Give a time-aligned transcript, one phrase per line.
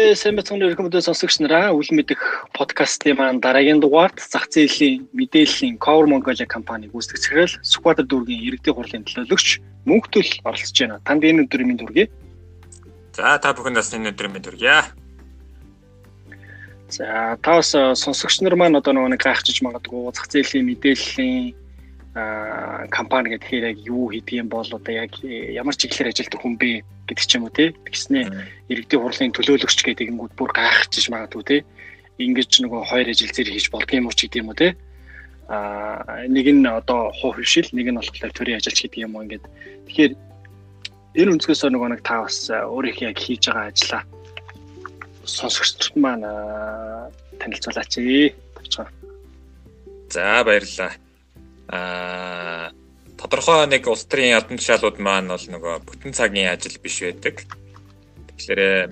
[0.00, 5.76] Э, сайн бацхан өрхөмөдөө сонсогч нараа үл мэдэх подкастын маань дараагийн дугаарт зах зээлийн мэдээллийн
[5.76, 11.04] Cover Mongolia компаниг захирал Squatter дүүргийн иргэдийн хурлын төлөөлөгч мөнхтөл оролцож байна.
[11.04, 12.08] Танд энэ өдрийн мэнд хүргэе.
[13.12, 14.88] За та бүхэнд бас энэ өдрийн мэнд хүргье.
[16.88, 21.52] За та бас э, сонсогч нар маань одоо нэг гайхчихж магадгүй зах зээлийн мэдээллийн
[22.14, 26.82] компани гэхээр яг юу хийдэг юм бол одоо яг э, ямар чиглэлээр ажилладаг хүн бэ
[27.06, 27.70] гэдэг ч юм уу тий.
[27.70, 28.24] Тэгснээ
[28.66, 31.60] иргэдийн хурлын төлөөлөгч гэдэг ингүүд бүр гайхчихж магадгүй тий.
[32.18, 34.74] Ингиж нөгөө хоёр ажил зэрэг хийж болдго юм уу ч гэдэг юм уу тий.
[35.46, 39.46] Аа нэг нь одоо хуу хөвшил, нэг нь болохоор төрийн ажилч гэдэг юм уу ингээд.
[39.86, 40.12] Тэгэхээр
[41.14, 44.02] энэ өнцгөөс нөгөө нэг та бас өөрийнхөө яг хийж байгаа ажлаа
[45.30, 46.26] сонсогчд маань
[47.38, 47.94] танилцуулаач.
[50.10, 50.98] За баярлалаа
[51.70, 52.74] аа
[53.20, 57.36] тодорхой нэг улс төрийн албан тушаалууд маань бол нөгөө бүтэн цагийн ажил биш байдаг.
[58.34, 58.90] Тэгэхээр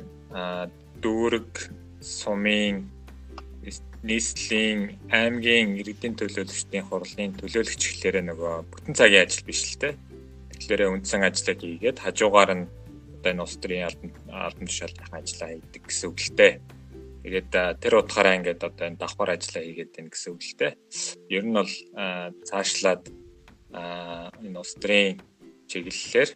[1.03, 1.51] дүүрэг,
[1.99, 2.87] сумын,
[4.05, 9.97] нийслэлийн, аймгийн иргэдийн төлөөлөгчдийн хурлын төлөөлөгч гэхлээрээ нөгөө бүтэн цагийн ажил биш л те.
[10.55, 12.71] Тэгэхээр үндсэн ажлыг хийгээд хажуугаар нь
[13.19, 16.49] одоо энэ улс төрийн албан албан тушаалын ажлаа хийдэг гэсэн үг л те.
[17.29, 17.53] Тэгээд
[17.85, 20.73] тэр утгаараа ингээд одоо энэ давхар ажиллаа хийгээд байна гэсэн үг л дээ.
[21.29, 21.75] Ер нь бол
[22.49, 23.05] цаашлаад
[24.41, 25.21] энэ улс төрийн
[25.69, 26.31] чиглэлээр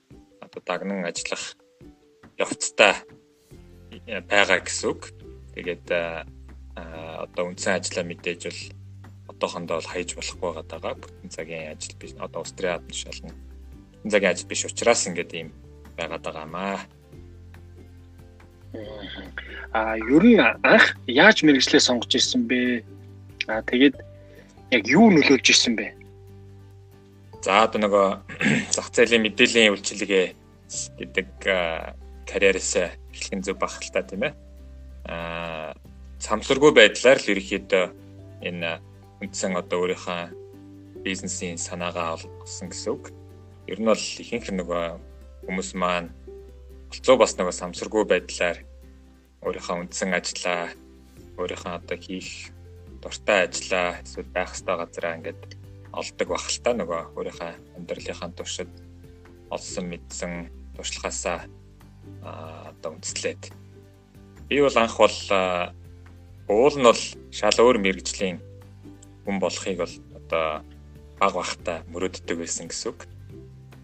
[0.44, 1.56] одоо дагнан ажиллах
[2.36, 3.08] явцтай
[4.28, 5.16] байгаа гэсэн үг.
[5.56, 5.88] Тэгээд
[6.76, 8.60] одоо үндсэн ажиллаа мэдээж бол
[9.32, 10.92] одоохондоо бол хаяж болохгүй байгаа.
[11.00, 12.12] Бүтэн цагийн ажил биш.
[12.20, 13.36] Одоо албан тушаал нь
[13.96, 15.48] бүтэн цагийн ажил биш учраас ингээд ийм
[15.96, 16.84] байгаад байгаамаа.
[19.72, 22.84] А ер нь анх яаж мэрэгчлээ сонгож ирсэн бэ?
[23.48, 23.96] А тэгээд
[24.72, 25.92] яг юу нөлөөлж ирсэн бэ?
[27.44, 28.08] За одоо нөгөө
[28.74, 30.26] зах зээлийн мэдээллийн үйлчилгээ
[30.98, 31.28] гэдэг
[32.28, 32.72] карьерээс
[33.12, 34.34] эхлэх зөв бах л та тийм ээ.
[35.08, 35.74] Аа
[36.22, 37.84] самсаргүй байдлаар л ерөөхдөө
[38.46, 38.70] энэ
[39.20, 43.10] үндсэн одоо өөрийнхөө бизнесийн санаагаа олгосон гэсэн үг.
[43.66, 44.84] Ер нь бол ихэнх нөгөө
[45.50, 46.14] хүмүүс маань
[46.92, 48.58] болцоо бас нөгөө самсаргүй байдлаар
[49.40, 50.68] өөрийнхөө үндсэн ажлаа
[51.40, 52.52] өөрийнхөө одоо хийх
[53.00, 55.40] дуртай ажлаа эсвэл байх ёстой газараа ингээд
[55.88, 58.68] олдог бах л та нөгөө өөрийнхөө амьдралынхаа туршид
[59.48, 60.32] олсон мэдсэн
[60.76, 61.48] туршлагаасаа
[62.76, 63.42] одоо үндэслээд
[64.52, 65.18] би бол анх бол
[66.52, 68.36] уул нь бол шал өөр мэрэгжлийн
[69.24, 70.60] хүн болохыг бол одоо
[71.16, 73.08] баг бахта мөрөөддөг байсан гэсэн үг.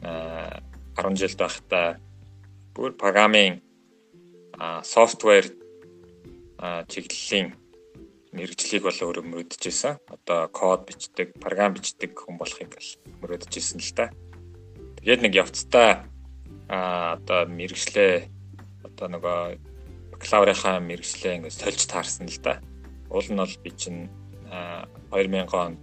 [0.04, 0.60] Аа
[1.00, 1.96] 10 жил байхдаа
[2.78, 3.58] бүр программын
[4.86, 5.50] софтвер
[6.86, 7.58] чиглэлийн
[8.30, 9.98] мэрэгжлийг бол өөрөө мөрөдөжсэн.
[10.06, 12.90] Одоо код бичдэг, програм бичдэг хүн болохыг бол
[13.26, 14.14] мөрөдөжсэн л та.
[15.02, 16.06] Тэгээд нэг явцдаа
[16.70, 18.30] а одоо мэрэгчлээ
[18.86, 19.40] одоо нөгөө
[20.14, 22.62] бакалаврынхаа мэрэгчлээ ингээд сольж таарсан л да.
[23.10, 24.06] Уул нь бол би чинь
[25.10, 25.82] 2000 онд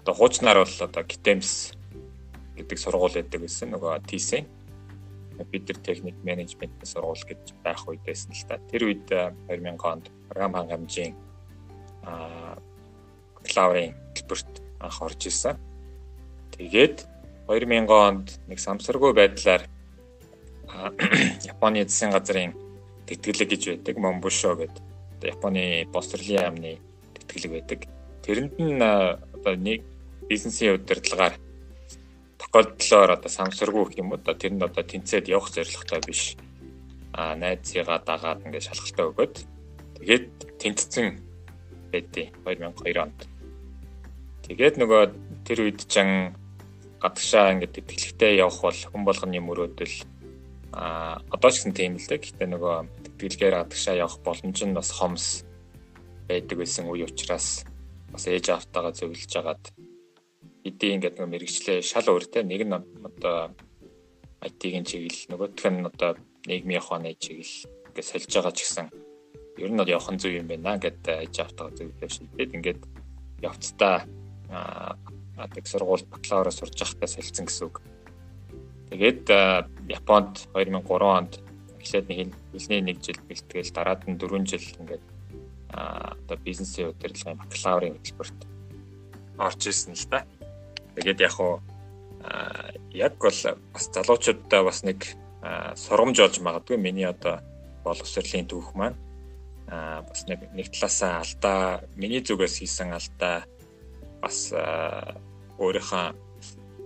[0.00, 1.76] одоо хуучнаар бол одоо Gitems
[2.56, 4.00] гэдэг сургууль байдаг гэсэн нөгөө
[5.32, 8.58] TC компьютер техник менежментийн сургууль гэж байх үед байсан л та.
[8.70, 11.14] Тэр үед 2000 онд програм хангамжийн
[13.36, 15.56] бакалаврын хэлбэрт анх орж ирсэн.
[16.56, 17.06] Тэгээд
[17.48, 19.66] 2000 онд нэг самсаргүй байдлаар
[21.52, 22.52] Японы засгийн газрын
[23.06, 24.84] тэтгэлэг гэж байдаг Момбушо гэдэг.
[25.22, 26.78] Японы босрлын яамны
[27.14, 27.80] тэтгэлэг байдаг.
[28.24, 29.84] Тэрэнд нь одоо нэг
[30.28, 31.36] бизнесийн удирдлагаар
[32.42, 36.34] тохиолдлоор одоо самсаргүй гэх юм уу одоо тэр нь одоо тэнцээд явах зорилготой биш
[37.14, 39.34] а найзыгаа дагаад ингээд шалгалтаа өгөөд
[40.00, 40.26] тэгээд
[40.58, 41.06] тэнцсэн
[41.92, 43.20] байдیں۔ 2002 онд.
[44.48, 45.02] Тэгээд нөгөө
[45.44, 46.32] тэр үед чан
[47.04, 49.96] гадагшаа ингээд тэтгэлэгтэй явах бол хүн болгоны мөрөөдөл
[50.72, 52.24] а одоо ч гэсэн тийм л дээ.
[52.24, 52.76] Гэтэ нөгөө
[53.20, 55.44] тэтгэлгээр гадагшаа явах боломж нь бас хомс
[56.26, 57.68] байдаг байсан үе учраас
[58.08, 59.62] бас ээж автагаа зөвлөж агаад
[60.64, 63.54] эдийн ингээд нэг мэрэгчлээ шал өөртэй нэг нь одоо
[64.42, 66.10] IT-ийн чиглэл нөгөөх нь одоо
[66.46, 68.86] нийгмийн ухааны чиглэл ингээд сольж байгаа ч гэсэн
[69.58, 72.80] ер нь бол явах нь зөв юм байна гэд аж автаа зөвлөв шийдээд ингээд
[73.42, 74.06] явцдаа
[75.36, 77.76] адаг сургууль бакалавра сурж байхдаа солилцсон гэсэн үг.
[78.90, 79.24] Тэгээд
[79.88, 81.32] Японд 2003 онд
[81.80, 82.18] эхлээд нэг
[82.52, 85.04] хэлний нэг жил бэлтгээл дараад нь 4 жил ингээд
[85.72, 88.40] одоо бизнесийн удирдлагын бакалаврын хөтөлбөрт
[89.38, 90.20] орж исэн л да.
[90.96, 91.60] Тэгээд яг уу
[92.92, 93.38] яг бол
[93.72, 95.00] бас залуучуудаа бас нэг
[95.76, 97.40] сургамж олж магадгүй миний одоо
[97.84, 98.98] боловсролын түүх маань
[99.66, 103.42] бас нэг нэг талаасаа алдаа миний зүгээс хийсэн алдаа
[104.22, 104.52] бас
[105.58, 106.04] өөрийнхөө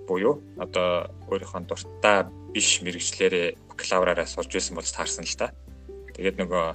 [0.09, 2.25] буюу одоо өөрийнхөө дуртай
[2.55, 5.53] биш мэрэгчлэрээ бакалавраараа сурж байсан болж таарсан л та.
[6.15, 6.67] Тэгээд нөгөө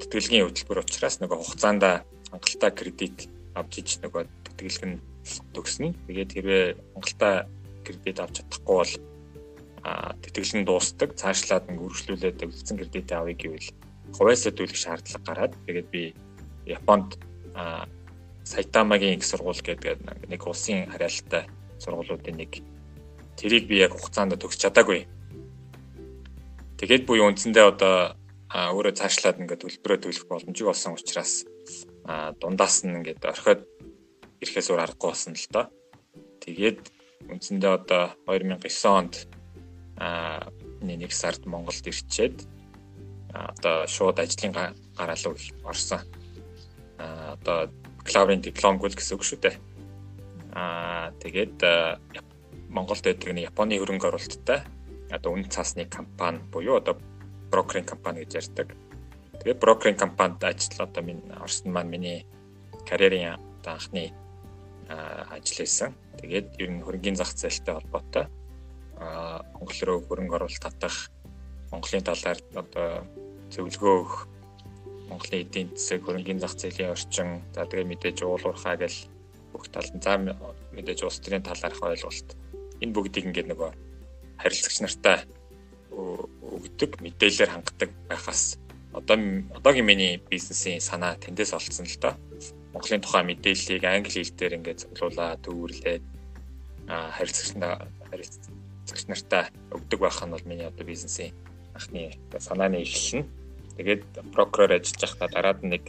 [0.00, 1.84] тэтгэлгийн хөтөлбөр учраас нөгөө хугацаанд
[2.30, 4.22] хангалттай кредит авч иж нөгөө
[4.56, 4.96] тэтгэлэг нь
[5.54, 5.94] төгснө.
[6.06, 6.64] Тэгээд хэрвээ
[6.94, 7.34] хангалттай
[7.84, 8.94] кредит авч чадахгүй бол
[10.22, 11.14] тэтгэлэг нь дуустдаг.
[11.14, 13.68] Цаашлаад нэг үргэлжлүүлээд үлдсэн кредит авъя гэвэл
[14.16, 16.02] хувьяасаа төлөх шаардлага гараад тэгээд би
[16.66, 17.18] Японд
[18.46, 21.46] Сайтамагийн их сургууль гэдэг нэг улсын харьяалалтай
[21.78, 22.62] сургуулиудын нэг
[23.38, 25.06] тэрийг би яг хугацаанд төгсч чадаагүй.
[26.78, 28.14] Тэгээд буюу үндсэндээ одоо
[28.54, 31.46] өөрөө цаашлаад ингээд төлбөрөө төлөх боломжгүй болсон учраас
[32.40, 33.66] дундаас нь ингээд орхиод
[34.42, 35.66] ирэхээс өөр аргагүй болсон л доо.
[36.44, 36.80] Тэгээд
[37.32, 39.14] үндсэндээ одоо 2009 онд
[39.96, 40.46] а
[40.84, 42.44] нэг сард Монголд ирчээд
[43.32, 44.52] одоо шууд ажлын
[44.96, 45.34] гараалуу
[45.64, 46.00] орсон.
[46.98, 47.68] а одоо
[48.00, 49.56] бакалаврын дипломгүй л гэсэн үг шүү дээ.
[50.56, 51.56] Аа тэгээд
[52.72, 54.64] Монголд байдаг нэг Японы хөрөнгө оруулалттай
[55.12, 56.96] одоо үнэ цаасны компани буюу одоо
[57.50, 58.72] брокеринг компани гэж ярьдаг.
[59.40, 62.26] Тэгээд брокеринг компанид ажил одоо минь орсон маань миний
[62.88, 64.12] карьерийн анхны
[64.88, 65.94] ажил байсан.
[66.20, 68.26] Тэгээд ер нь хөрөнгөний зах зээлтэй холбоотой
[68.96, 71.10] Монгол руу хөрөнгө оруулалт татах
[71.70, 73.04] Монголын талаар одоо
[73.50, 74.16] зөвлөгөө өгөх
[75.10, 78.98] Монголын эдийн засаг, хөрөнгөний зах зээлийн орчин, за тэгээ мэдээж уулуурхаа гэл
[79.52, 82.28] бүх тал нь за мэдээж улс төрийн талаарх ойлголт.
[82.82, 83.70] Энэ бүгдийг ингээд нөгөө
[84.42, 85.26] харилцагч нартай
[85.94, 88.58] өгдөг, мэдээлэлээр хангадаг байхаас
[88.92, 89.16] одоо
[89.56, 92.14] одоогийн миний бизнесийн санаа тэндээс олцсон л доо.
[92.76, 96.04] Монголын тухай мэдээллийг англи хэл дээр ингээд цуглуулад төвөрлээд
[97.16, 101.32] харилцагч харилцагч нартай өгдөг байх нь бол миний одоо бизнесийн
[101.72, 103.28] анхны санааны эхлэл нь.
[103.80, 105.88] Тэгээд брокероор ажиллаж байхдаа дараад нэг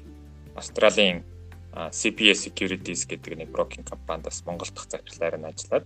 [0.56, 1.28] Австралийн
[1.76, 5.86] CPS Securities гэдэг нэг брокинг компаниас Монгол дахь захирлаар нь ажиллаад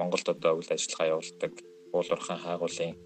[0.00, 1.52] Монголд одоо үйл ажиллагаа явуулдаг
[1.92, 2.96] уулуурхан хаагуулын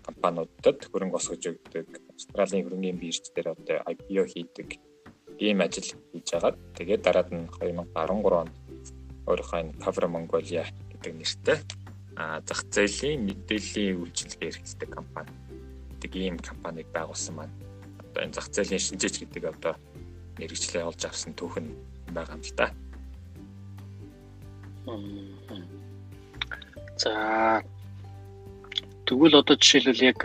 [0.00, 1.86] компаниудад хөрөнгө босгож өгдөг
[2.16, 4.80] Австралийн хөрөнгөний бирж дээр одоо IPO хийдэг
[5.40, 6.52] ийм ажил хийж байгаа.
[6.76, 8.54] Тэгээд дараад нь 2013 онд
[9.26, 11.58] өөрийнхөө энэ Cover Mongolia гэдэг нэртэй
[12.20, 15.32] а зах зээлийн мэдээллийн үйлчилгээ эрхэлдэг компани
[15.96, 17.54] гэдэг ийм компанийг байгуулсан маань
[18.04, 19.74] одоо энэ зах зээлийн шинжээч гэдэг одоо
[20.36, 21.66] мэрэгчлээ олж авсан түүхэн
[22.12, 22.66] байгаа юм л да.
[27.00, 27.12] За
[29.06, 30.20] тэгвэл одоо жишээлбэл яг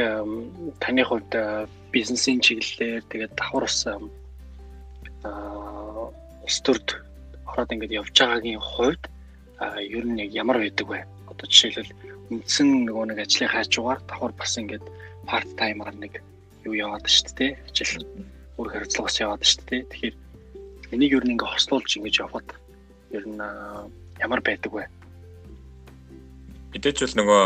[0.84, 1.32] таны хувьд
[1.96, 3.80] бизнесийн чиглэлээр тэгээд давхар ус
[5.26, 6.14] аа
[6.46, 6.88] улс төрд
[7.50, 9.04] ороод ингэж явж байгаагийн хувьд
[9.98, 11.00] ер нь яг ямар байдаг вэ?
[11.32, 11.94] Одоо жишээлбэл
[12.30, 14.84] үндсэн нөгөө нэг ажлын хаажуугаар давхар бас ингэж
[15.26, 16.22] part timer нэг
[16.66, 17.52] юу яваад шүү дээ.
[17.70, 18.06] Ажил
[18.58, 19.82] өөр харилцаа бас яваад шүү дээ.
[19.90, 20.16] Тэгэхээр
[20.94, 22.50] энийг ер нь ингээ хослуулж ингэж явхад
[23.14, 23.42] ер нь
[24.22, 24.86] ямар байдаг вэ?
[26.74, 27.44] Мэдээж бол нөгөө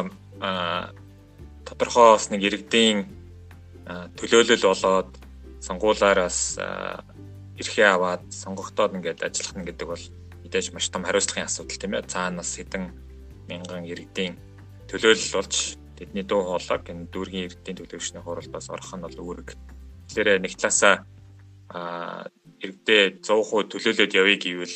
[1.68, 2.98] тодорхой бас нэг иргэдийн
[4.18, 5.12] төлөөлөл болоод
[5.60, 6.58] сонгуулаараас
[7.60, 10.06] эрхээ аваад сонгогдоод ингээд ажиллах нь гэдэг бол
[10.48, 12.08] мэдээж маш том хариуцлагын асуудал тийм ээ.
[12.08, 12.84] Цаанаас хэдэн
[13.52, 14.40] мянган иргэдийн
[14.88, 15.56] төлөөлөл болж
[16.00, 19.50] тэдний дуу хоолойг энэ дүүргийн иргэдийн төлөвшний хуралдаас орох нь бол үүрэг.
[20.08, 21.04] Тэгэхээр нэг талаасаа
[21.70, 22.26] а
[22.64, 24.76] иргэдээ 100% төлөөлөд явъя гэвэл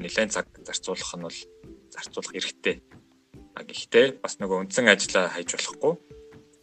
[0.00, 1.38] нэлээд цаг зарцуулах нь бол
[1.92, 2.76] зарцуулах эрхтэй.
[3.54, 5.94] А гэхдээ бас нөгөө үндсэн ажлаа хайж болохгүй.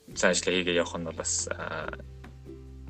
[0.09, 1.45] Үндсэн ажлаа хийгээ явах нь бол бас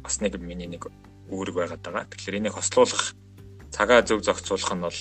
[0.02, 0.88] бас нэг миний нэг
[1.30, 2.06] үүрэг байгаад байгаа.
[2.10, 3.14] Тэгэхээр энийг хослуулах
[3.72, 5.00] цагаа зөв зохицуулах нь бол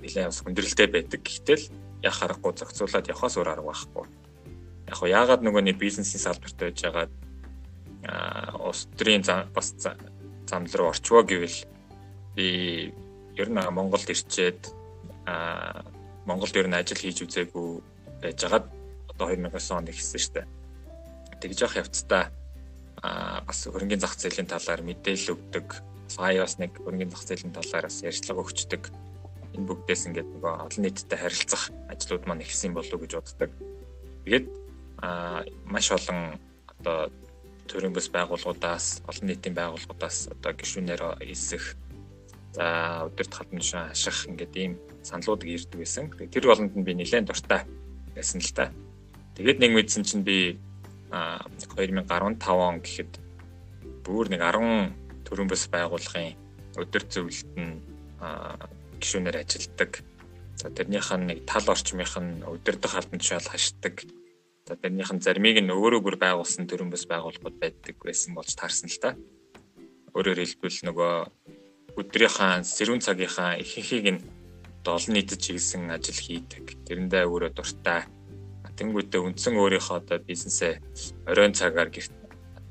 [0.00, 1.20] нэлээд бас хүндрэлтэй байдаг.
[1.24, 1.64] Гэтэл
[2.04, 4.06] яах аргагүй зохицуулаад явахаас өөр арга байхгүй
[4.92, 7.06] яг хоо яагаад нөгөөний бизнесийн салбарт байж байгаа
[8.60, 9.72] улс төрийн бас
[10.46, 11.58] зам руу орчвоо гэвэл
[12.36, 12.48] би
[13.40, 14.60] ер нь Монголд ирчээд
[16.28, 17.68] Монголд ер нь ажил хийж үзээгүй
[18.22, 18.66] байжгаад
[19.16, 20.46] одоо 2009 онд ихсэн дээ.
[21.40, 22.24] Тэгж явах явцдаа
[23.02, 25.66] бас хөрөнгөний зах зээлийн талаар мэдээлэл өгдөг.
[26.06, 28.82] Сая бас нэг хөрөнгөний зах зээлийн талаар бас ярьцлага өгчдөг.
[29.58, 33.50] Энэ бүгдээс ингээд нөгөө олон нийттэй харилцах ажлууд маань ихсэн болов уу гэж боддог.
[34.24, 34.46] Тэгээд
[35.02, 36.38] а маш олон
[36.78, 37.10] одоо
[37.66, 41.74] төрийн бас байгууллагуудаас олон нийтийн байгууллагуудаас одоо гишүүнээр эсэх
[42.54, 42.64] за
[43.08, 46.06] өдөрт халдан жишээ аших ингээд ийм саналууд ирдэг байсан.
[46.12, 47.66] Тэр болонд нь би нэлээд дуртай
[48.14, 48.70] байсан л та.
[49.34, 50.60] Тэгээд нэг мэдсэн чинь би
[51.12, 52.08] 2015
[52.48, 53.12] он гэхэд
[54.04, 54.96] бүр нэг 10
[55.28, 56.34] төрийн бас байгууллагын
[56.80, 57.80] өдөр зөвлөлт нь
[58.98, 60.00] гишүүнээр ажилладаг.
[60.56, 64.02] За тэрнийх нь нэг тал орчмынх нь өдөрдох халдан жишээл хашдаг
[64.66, 68.86] За тэрнийх нь заримыг нь өөрөө бүр байгуулсан төрөн бас байгууллагууд байдаг байсан болж таарсан
[68.86, 69.10] л та.
[70.14, 71.12] Өөрөөр хэлбэл нөгөө
[71.98, 74.24] өдрийнхаа сэрүүн цагийнхаа ихэнхийг нь
[74.86, 76.64] олон нийтэд чиглэсэн ажил хийдэг.
[76.86, 78.06] Тэрэндээ өөрөө дуртай.
[78.76, 80.80] Тэнгүүтээ үндсэн өөрийнхөө одоо бизнесээ
[81.28, 82.12] оройн цагаар гэрт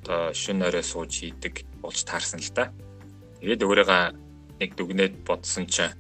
[0.02, 1.66] одоо шин орой сууж хийдэг.
[1.82, 2.70] болж таарсан л да.
[3.42, 4.04] Тэгээд өөрийгөө
[4.62, 5.98] нэг дүгнээд бодсон чинь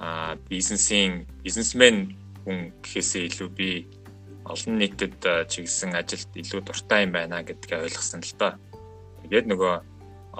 [0.00, 3.84] а бизнесийн бизнесмен хүн гэхээсээ илүү би
[4.48, 5.20] олон нийтэд
[5.52, 8.52] чиглэсэн ажилд илүү дуртай юм байна гэдгээ ойлгосон л доо.
[9.28, 9.74] Тэгээд нөгөө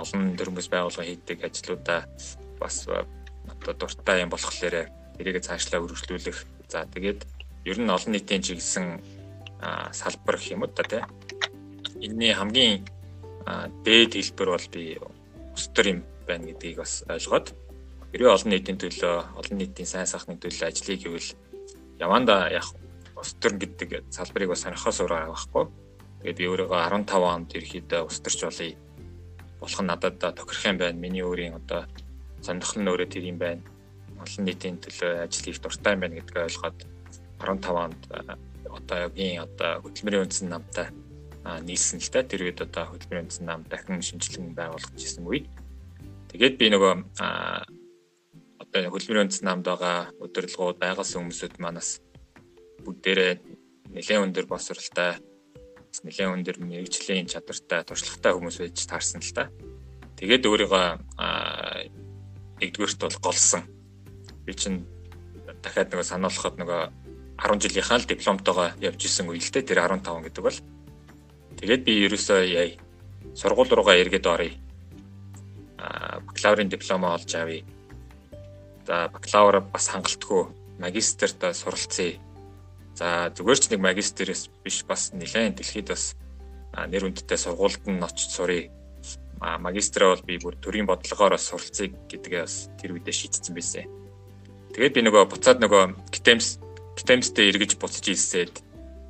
[0.01, 2.09] олон төрөмбөс байгууллага хийдэг ажлуудаа
[2.57, 4.89] бас одоо дуртай юм болохоор
[5.21, 6.39] тэрийг цаашлаа үргэлжлүүлэх.
[6.73, 9.01] За тэгээд ер нь олон нийтийн чиглэсэн
[9.93, 11.03] салбар гэх юм уу та тий.
[12.01, 12.85] Энийний хамгийн
[13.85, 14.97] дээд хэлбэр бол би
[15.57, 17.53] өстөр юм байна гэдгийг бас ойлгоод
[18.13, 21.31] хэрвээ олон нийтийн төлөө олон нийтийн сайн сайхны төлөө ажлыг гэвэл
[22.01, 22.67] яванда яг
[23.21, 25.65] өстөр гэдэг салбарыг бас сонирхохоос өөр байхгүй.
[26.21, 28.77] Тэгээд би өөрийгөө 15 онд ерөөхдөө өстөрч болъё.
[29.61, 30.97] Болох нь надад тохирох юм байна.
[30.97, 31.85] Миний өөрийн одоо
[32.41, 33.63] сонирхол нь өөрөө тэр юм байна.
[34.21, 36.79] Олон нийтийн төлөө ажил хийх дуртай юм байна гэдгийг ойлгоод
[37.41, 38.01] 15 онд
[38.71, 40.89] одоо ягийн одоо хөтөлмөрийн үндсэн намтай
[41.65, 45.49] нийлсэн л та тэр үед одоо хөтөлмөрийн үндсэн нам дахин шинжилэн байгуулах гэсэн үед
[46.31, 46.95] тэгээд би нөгөө
[48.63, 51.99] одоо хөтөлмөрийн үндсэн намд байгаа удирдлагууд байгуулсан хүмүүсүүд манаас
[52.85, 53.33] бүгдээрээ
[53.91, 55.19] нэлээд өндөр босралтай
[56.05, 59.51] нэлээд өндөр мэрэгжлийн чадвартай туршлагатай хүмүүс байж таарсан л та.
[60.17, 60.87] Тэгээд өөрийгөө
[62.63, 63.67] нэгдүгээрт бол голсон.
[64.47, 64.87] Би чинь
[65.65, 66.83] дахиад нөгөө сануулхад нөгөө
[67.41, 70.59] 10 жилийнхаа л дипломтойгоо явж исэн үе л дээ тэр 15 гэдэг бол.
[71.57, 72.69] Тэгээд би ерөөсөө яа
[73.35, 74.53] сургууль руугаа эргээд оръё.
[75.81, 77.65] а бакалаврын дипломоо олж авъя.
[78.87, 82.21] За бакалавр бас хангалтгүй магистрт суралцъя
[83.01, 86.21] За зүгээр ч нэг магистрээс биш бас нэлээд дэлхийд бас
[86.77, 88.69] нэр хүндтэй сургуульд нь очиж сурыг
[89.41, 93.89] магистраа бол би бүр төрийн бодлогоор суралцъя гэдгээ бас тэр үедээ шийдсэн байсан.
[94.77, 96.61] Тэгээд би нөгөө буцаад нөгөө Gitems
[97.01, 98.61] Gitems-тэй эргэж буцаж ийсээд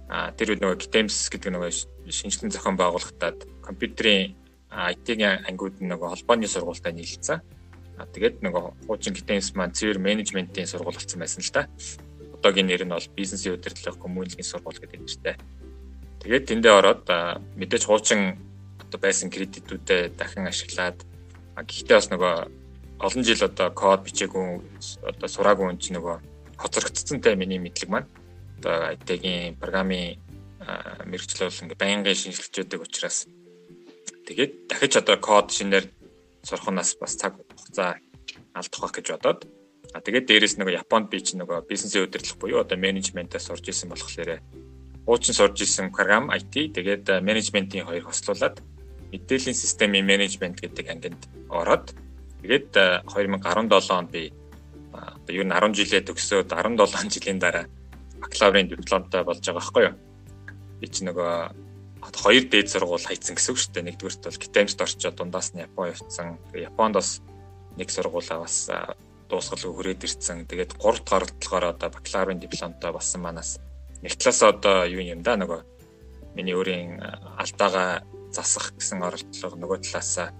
[0.07, 1.71] а тэр үед нөгөө Gitems гэдэг нөгөө
[2.07, 4.39] шинжилгээ зохион байгуулалтад компьютерийн
[4.71, 7.43] IT-ийн ангиуд нөгөө холбооны сургуультай нийлцсэн.
[7.99, 11.67] А тэгээд нөгөө хуучин Gitems маань цэвэр менежментийн сургууль болсон байсан л та
[12.41, 15.37] одоогийн нэр нь бол бизнесийн удирдлага хүмүүнлэгийн сургууль гэдэг нэртэй.
[16.25, 17.05] Тэгээд тэндээ ороод
[17.61, 18.41] мэдээж хуучин
[18.81, 21.05] одоо байсан кредитүүдэд дахин ашиглаад
[21.61, 22.35] гэхдээ бас нөгөө
[23.05, 24.47] олон жил одоо код бичээгүй
[25.05, 26.17] одоо сураагүй хүн чинь нөгөө
[26.61, 28.09] хоцрогдсонтай миний мэдлэг маань.
[28.61, 30.21] Одоо IT-ийн программын
[31.09, 33.25] мэрэгчлэл ингээ байнгын шинжилж байдаг учраас
[34.29, 35.89] тэгээд дахиж одоо код шинээр
[36.45, 37.97] сурахнаас бас цаг хугацаа
[38.53, 39.41] алдах байх гэж бодоод
[39.91, 43.91] А тэгээд дээрэс нөгөө Японд би чинь нөгөө бизнесийн удирдлага буюу одоо менежментээс сурж исэн
[43.91, 44.39] болохоор
[45.03, 48.63] хуучин сурж исэн програм IT тэгээд менежментийн хоёр хослуулад
[49.11, 51.91] мэдээллийн системийн менежмент гэдэг ангинд ороод
[52.47, 52.71] тэгээд
[53.11, 54.31] 2017 онд би
[54.93, 57.67] одоо ер нь 10 жилээ төгсөөд 17 жилийн дараа
[58.21, 59.95] бакалаврын дипломтой болж байгаа байхгүй юу.
[60.81, 61.33] Би чи нөгөө
[62.01, 63.87] хоёр дээд сургууль хайцсан гэсэн үг шүү дээ.
[63.89, 66.39] Нэгдүгээрт бол Китаймст орчоод дундаас нь Япон явцсан.
[66.57, 67.21] Японд бас
[67.77, 68.57] нэг сургуулаа бас
[69.29, 70.49] дуусгал хүрээд ирсэн.
[70.49, 73.61] Тэгээд 3 дахь оролдлогоор одоо бакалаврын дипломтой болсон манаас
[74.03, 75.61] нэг талаас одоо юу юм да нөгөө
[76.35, 77.01] миний өөрийн
[77.37, 80.33] алдаагаа засах гэсэн оролдлого нөгөө талаас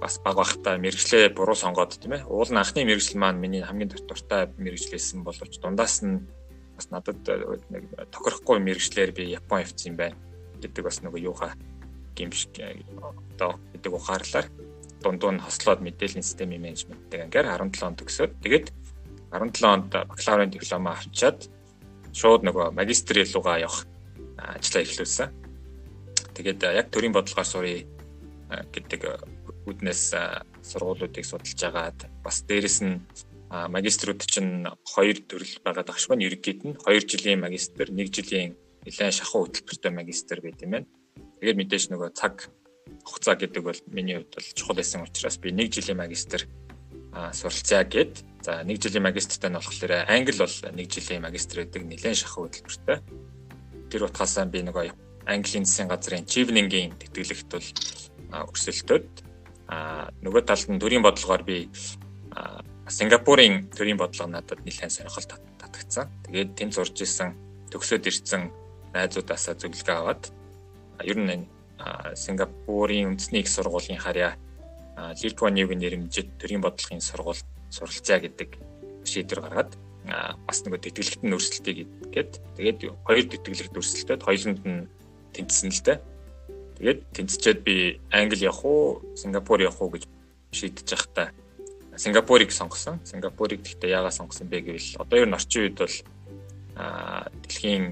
[0.00, 2.24] бас баг бахта мэрэгчлээ буруу сонгоод тийм ээ.
[2.24, 6.24] Уул нь анхны мэрэгжил маань миний хамгийн дуртай мэрэгжлээсэн боловч дундаас нь
[6.76, 7.20] бас надад
[7.68, 10.16] нэг тохирохгүй мэрэгчлэр би Япон явцсан юм байна
[10.64, 11.52] гэдэг бас нөгөө юуха
[12.16, 12.56] гимшиг
[13.36, 14.46] одоо гэдэг ухаарлаар
[15.04, 18.66] дундуу нь хослоод мэдээллийн системийн менежменттэй ангаар 17 он төгсөөд тэгээд
[19.32, 21.48] 17 онд бакалаврын дипломоо авчаад
[22.12, 23.86] шууд нөгөө магистрийн руугаа явах
[24.36, 25.28] ажлаа эхлүүлсэн.
[26.34, 27.86] Тэгээд яг төрийн бодлогоор сурыг
[28.72, 29.00] гэдэг
[29.70, 30.02] үүднээс
[30.66, 32.98] сургуулиудыг судалж агаад бас дээрэс нь
[33.50, 38.54] магиструуд чинь хоёр төрөл байгаад багш маань ерөнхийд нь 2 жилийн магистр, 1 жилийн
[38.86, 40.88] нэлээд шахуу хөтөлбөртэй магистр байт юм байна.
[41.42, 42.46] Тэгээд мэдээж нөгөө цаг
[43.02, 46.46] хугацаа гэдэг бол миний хувьд бол чухал байсан учраас би 1 жилийн магистр
[47.34, 48.22] суралцъя гэд.
[48.46, 52.98] За 1 жилийн магистртай нь болохоор англи бол 1 жилийн магистр гэдэг нэлээд шахах хөтөлбөртэй.
[53.90, 54.94] Тэр утгаасаа би нөгөө
[55.26, 57.68] английн засгийн газрын чивнингийн тэтгэлэгт бол
[58.30, 59.29] өрсөлдөөд
[59.70, 61.70] а нөгөө талд нь төрийн бодлогоор би
[62.90, 65.26] Сингапурын төрийн бодлого надад нэлээд сонирхол
[65.62, 66.10] татагдсан.
[66.26, 67.38] Тэгээд тэнд сурж исэн
[67.70, 68.50] төгсөөд ирсэн
[68.90, 70.22] найзуудаасаа зөвлөгөө аваад
[71.06, 71.46] ер нь
[72.18, 74.34] Сингапурын үндэсний их сургуулийн харьяа
[75.22, 77.38] Литуаниуг нэрмжид төрийн бодлогын сургууль
[77.70, 78.58] суралцъя гэдэг
[79.06, 79.72] шийдвэр гаргаад
[80.46, 81.74] бас нөгөө тэтгэлэгт нь өрсөлдөе
[82.10, 82.42] гэдэг.
[82.58, 84.88] Тэгээд хоёр тэтгэлэгт өрсөлдөөд хоёуланд нь
[85.32, 85.98] тэнцсэн л дээ.
[86.80, 90.08] Тэгээд тэнцчээд би Англи явах уу, Сингапур явах уу гэж
[90.48, 91.28] шийдэж байхдаа
[92.00, 93.04] Сингапурыг сонгосон.
[93.04, 95.96] Сингапурыг гэхдээ яагаад сонгосон бэ гэвэл одоо ер нь орчин үед бол
[97.44, 97.84] дэлхийн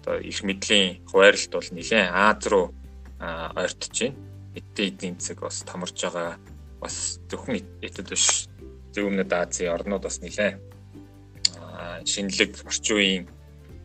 [0.00, 2.72] одоо их мэдлийн хуваарлт бол нэлээд Аз руу
[3.20, 4.16] ойртож байна.
[4.56, 6.40] эдийн эдийн засаг бас томорж байгаа
[6.80, 8.48] бас зөвхөн эдэд биш
[8.96, 10.56] зөв өмнөд Азийн орнууд бас нэлээ
[12.08, 13.24] шинэлэг орчин үеийн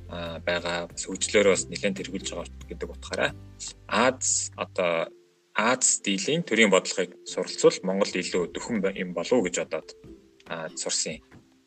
[0.09, 3.31] байгаа хөгжлөөр бас нэлээд тэргүүлж байгаа гэдэг утгаараа
[3.87, 5.07] Аз одоо
[5.59, 9.89] Аз стилийн төрийн бодлогыг суралцвал Монгол илүү дөхөн юм болов уу гэж бодоод
[10.79, 11.19] сурсан.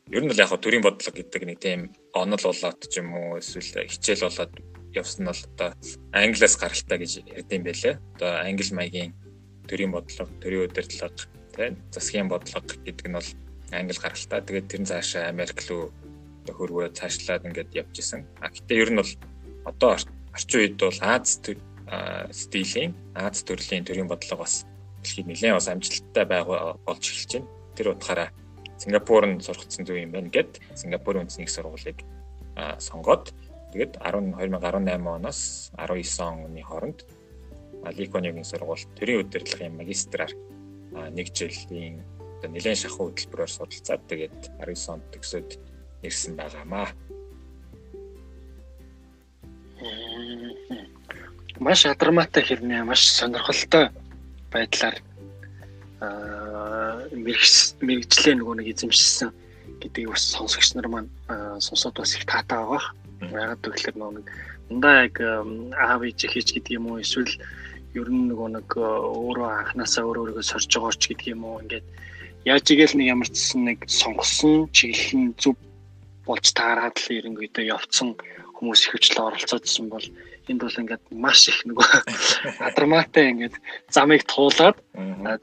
[0.08, 1.80] Ер нь бол яг төрийн бодлого гэдэг нэг тийм
[2.16, 4.52] онол болоод ч юм уу эсвэл хичээл болоод
[4.96, 5.70] явсан нь бол одоо
[6.16, 7.94] англиас гаралтай гэж ярьдсан байлээ.
[8.16, 9.12] Одоо англи маягийн
[9.68, 13.30] төрийн бодлого, төрийн удирдлага, тийм засгийн бодлого гэдэг нь бол
[13.76, 14.40] англи гаралтай.
[14.40, 15.92] Тэгээд тэр нь цаашаа Америк руу
[16.50, 18.26] хөрвөө цаашлаад ингээд явж исэн.
[18.42, 19.12] А гэтээ ер нь бол
[19.70, 19.90] одоо
[20.34, 21.38] орчин үед бол Аз
[22.34, 24.66] стилийн Аз төрлийн төрийн бодлого бас
[25.02, 27.48] дэлхийд нэлээд бас амжилттай байгаа болж эхэлж байна.
[27.76, 28.28] Тэр утгаараа
[28.82, 32.02] Сингапур нь сургацсан зүйл юм байна гэд Сингапурын үндэсний их сургуулийг
[32.82, 33.30] сонгоод
[33.72, 37.06] тэгээд 10 2018 оноос 19 оны хооронд
[37.82, 40.32] Ликонигийн сургууль төрийн удирдлагын магистраар
[41.14, 42.02] нэг жилийн
[42.38, 45.50] одоо нэлээд шахуу хөтөлбөрөөр судалцаад тэгээд 19 онд төгсөөд
[46.02, 46.88] ирсэн байгаамаа.
[51.62, 53.90] Маш адармаатай хэрнээ маш сонирхолтой
[54.52, 54.96] байдлаар
[57.82, 59.30] мэрэгчлээ нөгөө нэг эзэмшсэн
[59.82, 61.10] гэдгийг бас сонсогч нар маань
[61.62, 62.82] сонсоод бас их таатай байгаа.
[63.22, 64.26] Ягаад гэвэл нөгөө нэг
[64.70, 65.16] ундаа яг
[65.78, 67.30] аав ээж хийж гэдэг юм уу эсвэл
[67.94, 71.86] ер нь нөгөө нэг өөрөө анханасаа өөр өөрийгөө сорж байгаа ч гэдэг юм уу ингээд
[72.50, 75.54] яаж игээл нэг ямар ч нэг сонгосон чиглэл нь зөв
[76.26, 78.14] болж таараад л ерөнхийдөө явцсан
[78.56, 80.06] хүмүүс ихвчлэн оролцоодсэн бол
[80.50, 81.88] энд бол ингээд маш их нөгөө
[82.68, 83.54] адрамаатай ингээд
[83.90, 84.78] замыг туулаад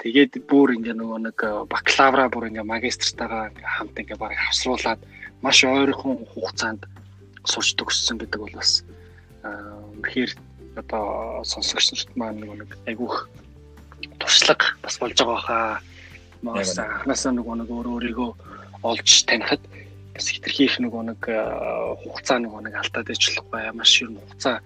[0.04, 1.38] тэгээд бүр ингээд нөгөө нэг
[1.72, 5.00] бакалавра бүр ингээд магистртайгаа хамт ингээд барыг хавсруулад
[5.44, 6.84] маш ойрхон хугацаанд
[7.48, 8.84] сурч төгссөн гэдэг бол бас
[9.44, 10.32] үнэхээр
[10.76, 13.28] одоо сонсогч нарт маань нэг айгүйх
[14.20, 15.82] туршлага бас болж байгаа хаа.
[16.44, 18.30] Маш анханасаа нөгөө нэг өөр өөрийгөө
[18.88, 19.64] олж танихад
[20.20, 21.22] бас хитрхийх нөгөө нэг
[22.04, 24.60] хугацаа нөгөө нэг алдаад ижлэхгүй маш ер нь хугацаа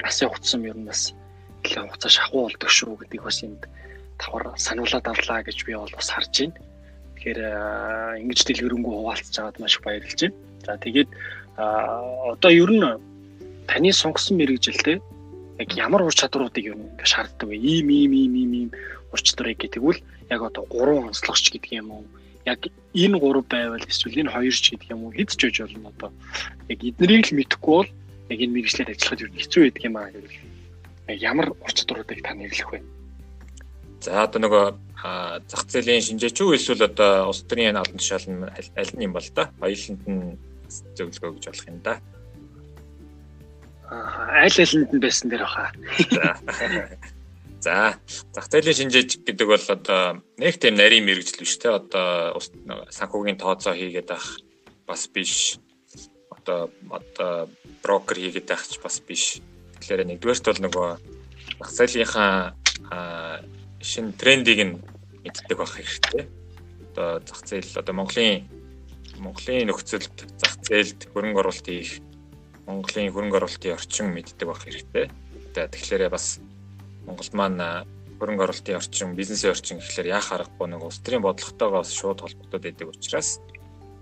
[0.00, 1.12] асын хугацсан ер нь бас
[1.60, 3.68] нэлээд хугацаа шахуу болдог шүү гэдгийг бас энд
[4.16, 6.56] давхар сануулад авлаа гэж би бол бас харж байна.
[7.20, 7.40] Тэгэхээр
[8.24, 10.36] ингэж дэлгэрэнгүй хуваалцж байгаад маш их баярлж байна.
[10.64, 11.10] За тэгээд
[12.32, 12.86] одоо ер нь
[13.68, 14.96] таны сонгосон мэрэгжилтэй
[15.60, 17.56] яг ямар ур чадваруудыг ер нь шаарддаг вэ?
[17.60, 18.70] Ийм ийм ийм ийм ийм
[19.12, 19.98] ур чадварыг гэдэг үл
[20.32, 22.04] яг одоо гурван онцлогч гэдэг юм уу?
[22.44, 22.60] Яг
[22.94, 26.10] энэ гурав байвал эсвэл энэ хоёр ч гэдэг юм уу хэд ч үж болно одоо
[26.68, 27.90] яг эднэрийг л мэдэхгүй бол
[28.32, 30.38] яг энэ мэрэгчлэр ажиллахад юу хэцүү байдаг юм аа гэвэл
[31.22, 32.80] ямар ур чадваруудыг та нэрлэх вэ?
[34.02, 34.66] За одоо нөгөө
[35.46, 39.28] зах зээлийн шинжээч үү эсвэл одоо улс төрийн албан тушаал нь аль нь юм бол
[39.34, 40.38] та хоёуланд нь
[40.96, 41.94] зөвлөгөө гэж болох юм да.
[43.90, 45.70] Аа аль алинд нь байсан дээр баха.
[47.62, 47.94] За
[48.34, 52.34] зах зээлийн шинжээч гэдэг бол одоо нэг тийм нарийн мэрэгжил биш те одоо
[52.90, 54.42] санхүүгийн тооцоо хийгээд ах
[54.82, 55.62] бас биш
[56.26, 57.46] одоо одоо
[57.86, 59.38] брокер хийгээд ах ч бас биш.
[59.78, 60.88] Тэгэхээр нэгдүгээрт бол нөгөө
[61.62, 62.34] зах зээлийнхаа
[63.78, 64.74] шинэ трендийг нь
[65.22, 66.26] мэддэг байх хэрэгтэй.
[66.98, 68.42] Одоо зах зээл одоо Монголын
[69.22, 72.02] Монголын нөхцөлд зах зээлд хөрөнгө оруулалт хийх
[72.66, 75.06] Монголын хөрөнгө оруулалтын орчин мэддэг байх хэрэгтэй.
[75.54, 76.42] Тэгэхээр бас
[77.06, 77.86] Монголд маань
[78.22, 82.88] хөрөнгө оруулалтын орчин, бизнесийн орчин гэхлээр яах аргагүй нэг улс төрийн бодлоготойгоо шууд холбогдоод байдаг
[82.94, 83.42] учраас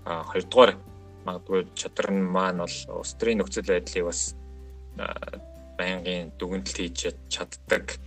[0.05, 0.77] а хоёрдугаар
[1.25, 4.21] магадгүй чадвар нь маань бол улс төрийн нөхцөл байдлыг бас
[5.77, 6.99] байнгын дүгнэлт хийж
[7.33, 7.97] чаддаг.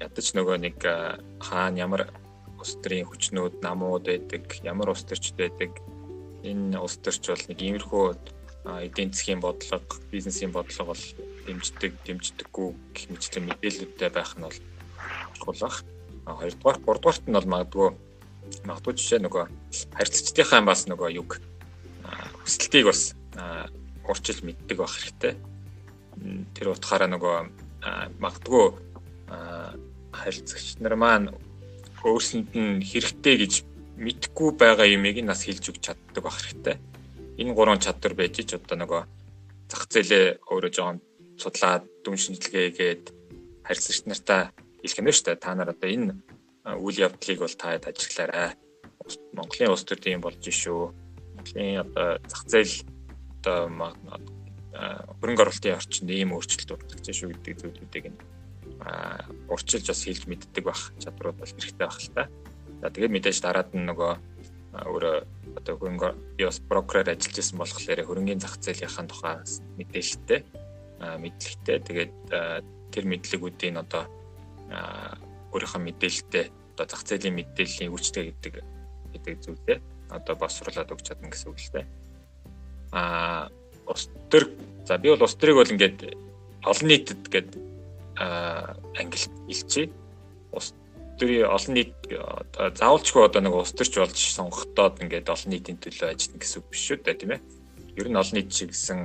[0.00, 0.76] Ядаж нөгөө нэг
[1.44, 2.02] хаана ямар
[2.60, 5.76] улс төрийн хүчнүүд, намууд байдаг, ямар улс төрчд байдаг.
[6.44, 8.04] Энэ улс төрч бол нэг иймэрхүү
[8.64, 11.04] эдийн засгийн бодлого, бизнесийн бодлого бол
[11.46, 14.58] дэмждэг, дэмждэггүй гэх мэтлэн мэдээлэлтэй байх нь бол
[15.36, 15.76] чухал баг.
[16.26, 17.88] А хоёрдугаар, гуравдугаарт нь бол магадгүй
[18.66, 19.44] магадгүй жишээ нөгөө
[19.94, 21.38] харьцагчдынхаа бас нөгөө юг
[22.44, 23.14] хүсэлтийг бас
[24.04, 25.34] урчил мэддэг байх хэрэгтэй.
[26.54, 27.36] Тэр утгаараа нөгөө
[28.18, 28.64] магадгүй
[30.12, 31.30] харилцагч нар маань
[32.02, 33.54] өөрсөнд нь хэрэгтэй гэж
[34.00, 36.76] мэдхгүй байгаа юмыг нас хэлж өгч чаддаг байх хэрэгтэй.
[37.40, 39.02] Энэ гурван чадвар байж ч одоо нөгөө
[39.70, 40.98] зах зээлээ өөрөө жоохон
[41.40, 43.04] судлаад дүн шинжилгээгээд
[43.64, 44.52] харилцагч нартаа
[44.84, 45.44] хэлэх нь шүү дээ.
[45.44, 46.14] Та нар одоо энэ
[46.78, 48.54] үйл явдлыг бол та ажиглаарай.
[49.32, 50.92] Монголын улс төрийн болж шүү.
[51.36, 52.76] Монголын одоо зах зээл
[53.40, 53.58] одоо
[55.20, 58.20] хөрөнгө оруулалтын орчинд ийм өөрчлөлт урдах шүү гэдэг зүйлүүдийг нь
[59.50, 62.22] урчилж бас хэлж мэддэг байх чадварууд бол хэрэгтэй байх л та.
[62.80, 64.12] За тэгээд мэдээж дараад нь нөгөө
[64.70, 65.16] өөрөө
[65.58, 69.36] одоо хөрөнгө бас брокераар ажиллаж исэн болохоор хөрөнгөний зах зээлийнхаа тухай
[69.76, 70.40] мэдээлэлтэй
[71.00, 71.78] мэдлэгтэй.
[71.80, 72.14] Тэгээд
[72.92, 74.04] тэр мэдлэгүүдийн одоо
[75.50, 78.54] өөрийнхөө мэдээлэлтэй одоо зах зээлийн мэдээллийн үүрэгтэй гэдэг
[79.12, 79.78] гэдэг зүйлээ
[80.10, 81.86] одоо босруулаад өгч чадна гэсэн үг л дээ.
[82.94, 83.50] Аа
[83.86, 84.50] ус төр
[84.86, 85.98] за би бол ус төрийг бол ингээд
[86.66, 87.50] олон нийтэд гээд
[88.18, 89.86] ангилт илчээ.
[90.54, 90.74] Ус
[91.18, 91.94] төрийн олон нийт
[92.56, 96.82] заавалчгүй одоо нэг ус төрч болж сонгогдоод ингээд олон нийтийн төлөө ажиллана гэсэн үг биш
[96.86, 97.42] шүү дээ тийм ээ.
[97.98, 99.00] Ер нь олон нийт чиглэсэн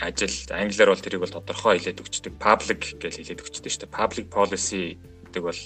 [0.00, 3.98] ажил англиар бол тэрийг бол тодорхой хэлээд өгчдөг public гэж хэлээд өгчдөг шүү дээ.
[4.00, 4.96] Public policy
[5.28, 5.60] гэдэг бол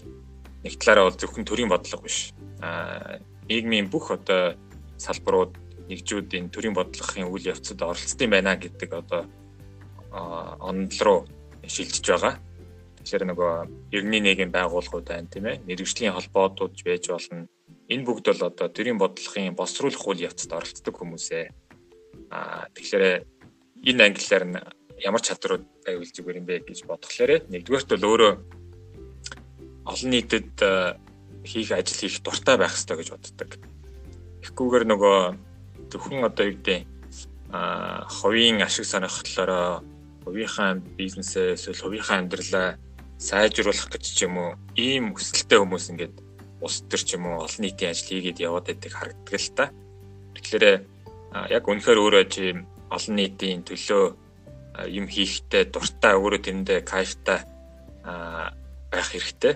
[0.66, 2.34] нэг талаараа бол зөвхөн төрийн бодлого биш.
[2.58, 4.58] Аа нийгмийн бүх одоо
[4.98, 5.54] салбарууд
[5.86, 9.22] нэгжүүдийн төрийн бодлогын үйл явцад оролцсон байна гэдэг одоо
[10.10, 11.20] онол руу
[11.62, 12.34] шилжиж байгаа.
[13.04, 13.52] Тэгэхээр нөгөө
[13.92, 15.60] иргэний нийгэм байгууллагууд байна тийм ээ.
[15.68, 17.46] Мэргэжлийн холбоотууд байж болно.
[17.92, 21.44] Энэ бүгд бол одоо төрийн бодлогын босруулах үйл явцад оролцдог хүмүүсээ.
[22.32, 23.04] Аа тэгэхээр
[23.84, 24.58] энэ англиар нь
[25.04, 28.32] ямар чадрууд аюул зүгээр юм бэ гэж бодглохлээрэ нэгдүгээрт бол өөрөө
[29.84, 30.52] олон нийтэд
[31.44, 33.50] хийх ажил хийх дуртай байх хэрэгтэй гэж боддог.
[34.44, 35.18] Эхгүйгээр нөгөө
[35.92, 36.80] зөвхөн одоо юу гэдэг
[37.52, 39.84] а хувийн ашиг сонирхлоороо
[40.24, 42.68] хувийнхаа бизнесээ эсвэл хувийнхаа амьдралаа
[43.20, 46.14] сайжруулах гэж ч юм уу ийм хүсэлтэй хүмүүс ингээд
[46.64, 49.64] ус төр ч юм уу олон нийтийн ажил хийгээд яваад байдаг харагддаг л та.
[50.34, 50.64] Тэгэхээр
[51.52, 52.56] яг үнэхээр өөрөө чи
[52.94, 54.04] олон нийтийн төлөө
[54.90, 57.40] юм хийхдээ дуртай өөрөө тэрэндээ кайфтай
[58.90, 59.54] байх хэрэгтэй.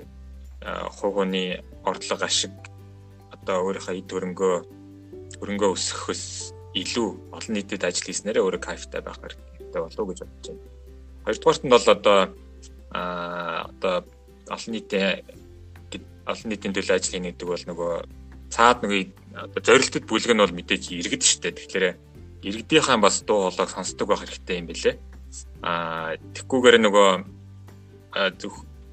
[0.98, 2.54] Хувь хүний орлого ашиг
[3.34, 4.54] одоо өөрийнхөө эд хөрөнгөө
[5.38, 6.24] хөрөнгөө өсгөхөөс
[6.78, 10.62] илүү олон нийтэд ажил хийснээрээ өөрөө кайфтай байх хэрэгтэй болов уу гэж бодож байна.
[11.24, 12.20] Хоёрдугаарт нь бол одоо
[12.90, 13.02] а
[13.70, 13.96] одоо
[14.48, 15.24] олон нийтийн
[16.26, 17.92] олон нийтийн төлөө ажил хийнэ гэдэг бол нөгөө
[18.52, 19.00] цаад нөгөө
[19.48, 21.56] одоо зорилтод бүлэг нь бол мэдээж иргэд штэ.
[21.56, 21.86] Тэгэхээр
[22.42, 24.96] иргэдийнхэн бас дуу хоолойг сонсдог байх хэрэгтэй юм бэлээ.
[25.62, 27.08] А тэгхгүйгээр нөгөө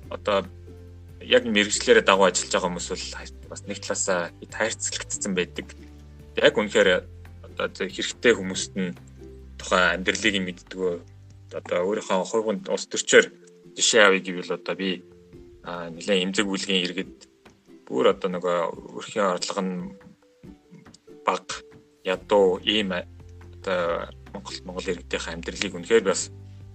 [0.10, 0.46] одоо
[1.22, 3.06] яг мэрэгчлэрээ дагуу ажиллаж байгаа хүмүүс бол
[3.50, 5.68] бас нэг талаасаа тайрцлагдсан байдаг.
[6.38, 6.90] Яг үнэхээр
[7.58, 8.98] одоо хэрэгтэй хүмүүст нь
[9.58, 10.94] тухайн амьдралыг мэддгөө
[11.56, 13.26] одоо өөрийнхөө хувьд улс төрчөөр
[13.78, 15.02] жишээ авъя гэвэл одоо би
[15.64, 17.16] нэлээд эмзэг бүлгийн иргэд
[17.88, 18.58] бүр одоо нөгөө
[19.00, 19.76] өрхийн орлого нь
[21.26, 21.46] баг
[22.04, 22.92] ядуу ийм
[23.66, 26.30] одоо Монгол Монгол иргэдийн амьдралыг үнэхээр бас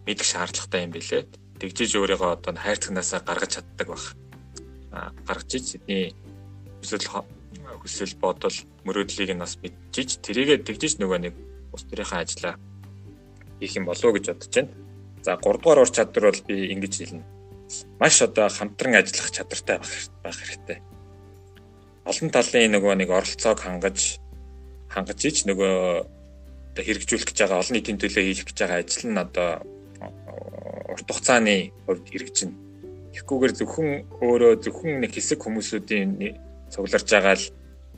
[0.07, 1.22] мэдэх шаардлагатай юм билээ.
[1.62, 4.07] Тэгжиж өөрийгөө одоо хайрцагнаасаа гаргаж чаддаг байх
[4.90, 6.11] гаргаж иж эдний
[6.83, 7.07] хүсэл
[7.79, 11.35] хүсэл бодол мөрөөдлийг нь бас мэдчихэж тэрийгэ тэгжиж нөгөө нэг
[11.70, 12.55] ус төрийнхаа ажлаа
[13.62, 14.74] хийх юм болов уу гэж бодож байна.
[15.22, 17.24] За 3 дугаар ур чадвар бол би ингэж хэлнэ.
[18.00, 19.79] Маш одоо хамтран ажиллах чадвартай
[20.24, 20.79] байх хэрэгтэй.
[22.09, 24.18] Олон талын нөгөө нэг оролцоог хангаж
[24.88, 26.18] хангаж ич нөгөө
[26.70, 29.50] одоо хэрэгжүүлэх гэж байгаа олон нийтийн төлөө хийх гэж байгаа ажил нь одоо
[30.90, 32.70] урт хугацааны хувьд хэрэгжинэ
[33.11, 33.90] Тэгэхгүйгээр зөвхөн
[34.22, 36.11] өөрөө зөвхөн нэг хэсэг хүмүүсүүдийн
[36.70, 37.46] цугларж байгаа л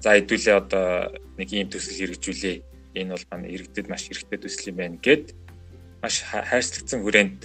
[0.00, 2.56] за хэдүүлээ одоо нэг ийм төсөл хэрэгжүүлээ.
[2.96, 5.36] Энэ бол манай иргэдэд маш хэрэгтэй төсөл юм байна гэд
[6.00, 7.40] маш хайрцагцсан хүрээнд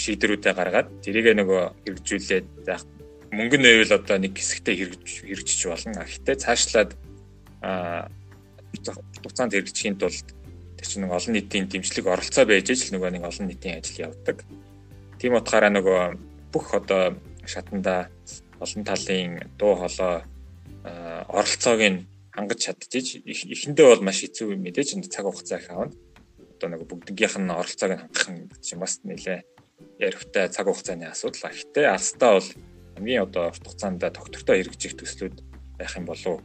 [0.00, 2.46] шийдвэрүүдээ гаргаад тэрийгэ нөгөө хэрэгжүүлээд
[3.36, 4.74] мөнгө нь байвал одоо нэг хэсэгтээ
[5.28, 6.08] хэрэгжиж болно.
[6.08, 6.90] Гэхдээ цаашлаад
[7.60, 8.08] а
[9.20, 10.24] хугацаанд хэрэгжихийн тулд
[10.78, 14.46] тэр чинь нэг олон нийтийн дэмжлэг оролцоо байж ижил нөгөө нэг олон нийтийн ажил явдаг.
[15.18, 16.00] Тийм утгаараа нөгөө
[16.54, 18.06] бүх одоо шатанда
[18.62, 20.22] олон талын дуу хоолой
[21.26, 23.26] оролцоог нь хангаж чадчих.
[23.26, 25.98] Эхэндээ бол маш хэцүү юм мэдээж цаг хугацаа их аавна.
[26.54, 29.42] Одоо нэг бүгднийх нь оролцоог нь хангах нь чинь бас нэлээ
[29.98, 31.50] яригтай цаг хугацааны асуудал.
[31.50, 32.48] Гэхдээ алстаа бол
[32.94, 35.36] хамгийн одоо урт хугацаанд доктортой хэрэгжих төслүүд
[35.74, 36.38] байх юм болов.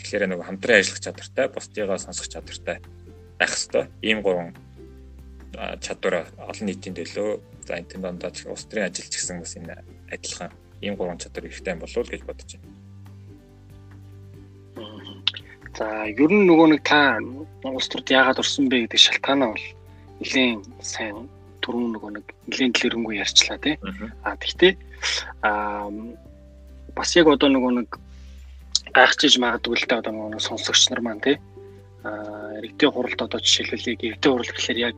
[0.00, 2.80] Тэгэхээр нэг хамтран ажиллах чадвартай, бусдыгаа сонсох чадвартай
[3.44, 3.88] байх хэвээр.
[4.00, 4.50] Ийм гурван
[5.84, 7.30] чадвар олон нийтийн төлөө
[7.68, 11.96] за энэ дондоо улс төрийн ажилч гэсэн бас энэ адилхан ийм гурван чадвар ихтэй болов
[11.96, 12.72] уу гэж бодож байна.
[15.74, 17.18] За ер нь нөгөө нэг та
[17.66, 19.66] улс төрд яагаад орсон бэ гэдэг шалтгаанаа бол
[20.22, 21.26] нэлийн сайн
[21.62, 23.74] түрүүн нөгөө нэг нэлийн дэлгэрэнгүй ярьчлаа тий.
[24.22, 24.72] А тэгтээ
[25.42, 25.90] а
[26.94, 27.90] бас яг одоо нөгөө нэг
[28.94, 31.36] гайхчихж магадгүй л та одоо нөгөө сонсогч нар маань тий.
[32.04, 34.96] Иргэдийн хуралд одоо жишээлбэл иргэдийн хурал гэхэлэр яг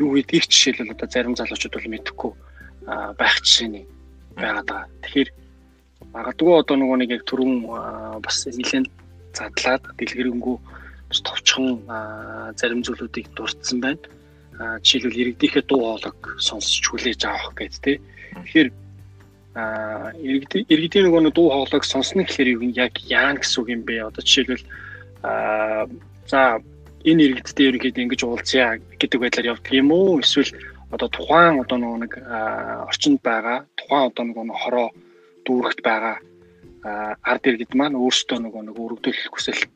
[0.00, 2.32] юу гэдгийг жишээлбэл одоо зарим залуучууд бол мэдэхгүй
[3.20, 3.84] байх жишээний
[4.32, 4.88] байгаад байгаа.
[5.04, 5.30] Тэгэхээр
[6.14, 7.54] магадгүй одоо нөгөө нэг яг түрүүн
[8.24, 8.88] бас нэлээд
[9.36, 10.56] задлаад дэлгэрэнгүй
[11.12, 11.84] бас товчхон
[12.56, 14.00] зарим зүйлүүдийг дурдсан байна.
[14.80, 17.96] Жишээлбэл иргэдийнхээ дуу хоолойг сонсч хүлээж авах гэдэг тий.
[18.40, 18.68] Тэгэхээр
[20.72, 24.08] иргэдийн нөгөө нэг дуу хоолойг сонсно гэхээр яг яана гэсэн үг юм бэ?
[24.08, 24.64] Одоо жишээлбэл
[26.30, 26.60] за
[27.08, 30.20] энэ иргэдтэй ерөнхийдөө ингэж уулзъя гэдэг байдлаар явдаг юм уу?
[30.20, 30.52] Эсвэл
[30.92, 32.12] одоо тухайн одоо нэг
[32.88, 34.88] орчинд байгаа тухайн одоо нөгөө хороо
[35.44, 36.16] дүүрэгт байгаа
[37.30, 39.74] ард иргэд маань өөрсдөө нөгөө нэг өргөдөлөх хүсэлт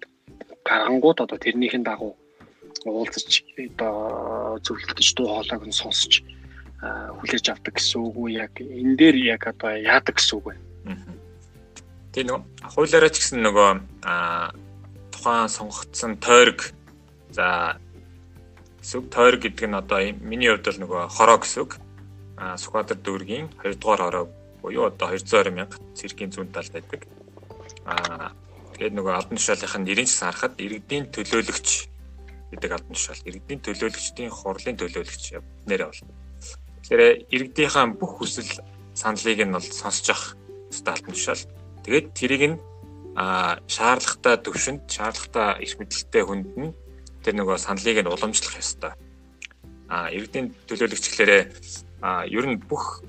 [0.65, 2.17] гаргангууд одоо тэрнийхэн дагуу
[2.87, 3.45] уулзаж
[3.77, 6.23] одоо зөвлөлдөж дуу хоолойг нь сонсож
[7.19, 10.55] хүлээж авдаг гэсэн үг үү яг энэ дээр яг одоо яадаг гэсэн үг вэ?
[12.13, 12.43] Тэгээ нөгөө
[12.75, 13.71] хуулиараа ч гэсэн нөгөө
[15.23, 16.75] тухайн сонгогдсон тойрог
[17.31, 17.79] за
[18.83, 21.79] эсвэл тойрог гэдэг нь одоо миний хувьд бол нөгөө хороо гэсэн үг.
[22.37, 24.25] А Сүхбаатар дүүргийн 2 дугаар хороо
[24.63, 27.07] буюу одоо 220 мянга цэргийн зүүн талд байдаг.
[27.87, 28.35] А
[28.75, 31.69] тэгээд нөгөө албан тушаалынхын нэрийг ч харахад иргэдийн төлөөлөгч
[32.51, 33.23] гэдэг албан тушаал.
[33.23, 35.25] Иргэдийн төлөөлөгчдийн хурлын төлөөлөгч
[35.71, 36.03] нэрээ бол.
[36.83, 38.51] Тэгэхээр иргэдийнхаа бүх хүсэл
[38.99, 40.35] саналыг нь бол сонсож авах
[40.75, 41.43] ёстой албан тушаал.
[41.87, 42.59] Тэгээд тэрийг нь
[43.15, 46.73] а шаардлагатай төвшөнд шаардлагатай их мэдлэлтэй хүнд нь
[47.23, 48.93] тэр нөгөө саналыг нь уламжлах ёстой.
[49.93, 51.43] А иргэдийн төлөөлөгч гэхлээрээ
[52.01, 53.05] а ер нь бүх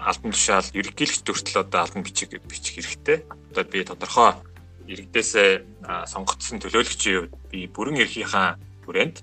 [0.00, 3.22] албан тушаал ерөнхийлөгч төртөл одоо албан бичиг бичих хэрэгтэй.
[3.52, 4.32] Одоо би тодорхой
[4.88, 5.50] иргэдээсээ
[6.08, 9.22] сонгогдсон төлөөлөгчийн хувьд би бүрэн эрхийнхаа хүрээнд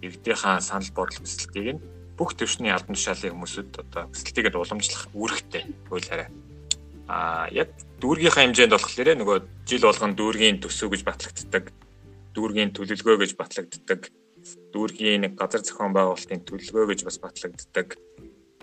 [0.00, 1.84] иргэдийнхаа санал бодол хүсэлтийг нь
[2.16, 6.30] бүх төвшний албан тушаалын хүмүүсүүд одоо хүсэлтийг нь уламжлах үүрэгтэй хуулиараа.
[7.08, 7.68] А яг
[8.04, 11.64] дүүргийнхаа хэмжээнд болохоор нөгөө жил болгон дүүргийн төсөв гэж батлагддаг,
[12.36, 14.00] дүүргийн төлөвлөгөө гэж батлагддаг,
[14.76, 17.96] дүүргийн нэг газар зохион байгуулалтын төлөвлөгөө гэж бас батлагддаг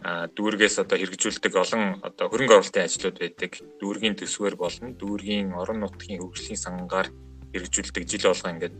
[0.02, 3.52] дүүргээс одоо хэрэгжүүлдэг олон одоо хөрөнгө оруулалтын ажлууд байдаг.
[3.78, 7.14] Дүүргийн төсвөр болон дүүргийн орон нутгийн хөгжлийн сангаар
[7.54, 8.78] хэрэгжүүлдэг жил болго ингээд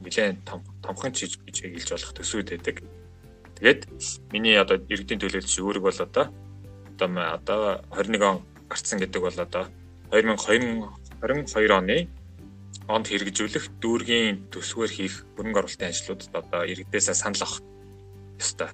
[0.00, 0.48] нэлээд
[0.80, 2.76] томхон чиж гэж хэлж болох төсвүүд байдаг.
[3.60, 3.80] Тэгээд
[4.32, 6.32] миний одоо иргэдийн төлөөлөгч үүрэг бол одоо
[6.96, 7.60] одоо одоо
[7.92, 8.40] 21 он
[8.72, 9.68] гарцсан гэдэг бол одоо
[10.12, 12.08] 2022 оны
[12.84, 17.64] онд хэрэгжүүлэх дүүргийн төсвөр хийх хөрөнгө оруулалтын ажлуудад одоо иргэдээсээ санал авах
[18.36, 18.70] ёстой.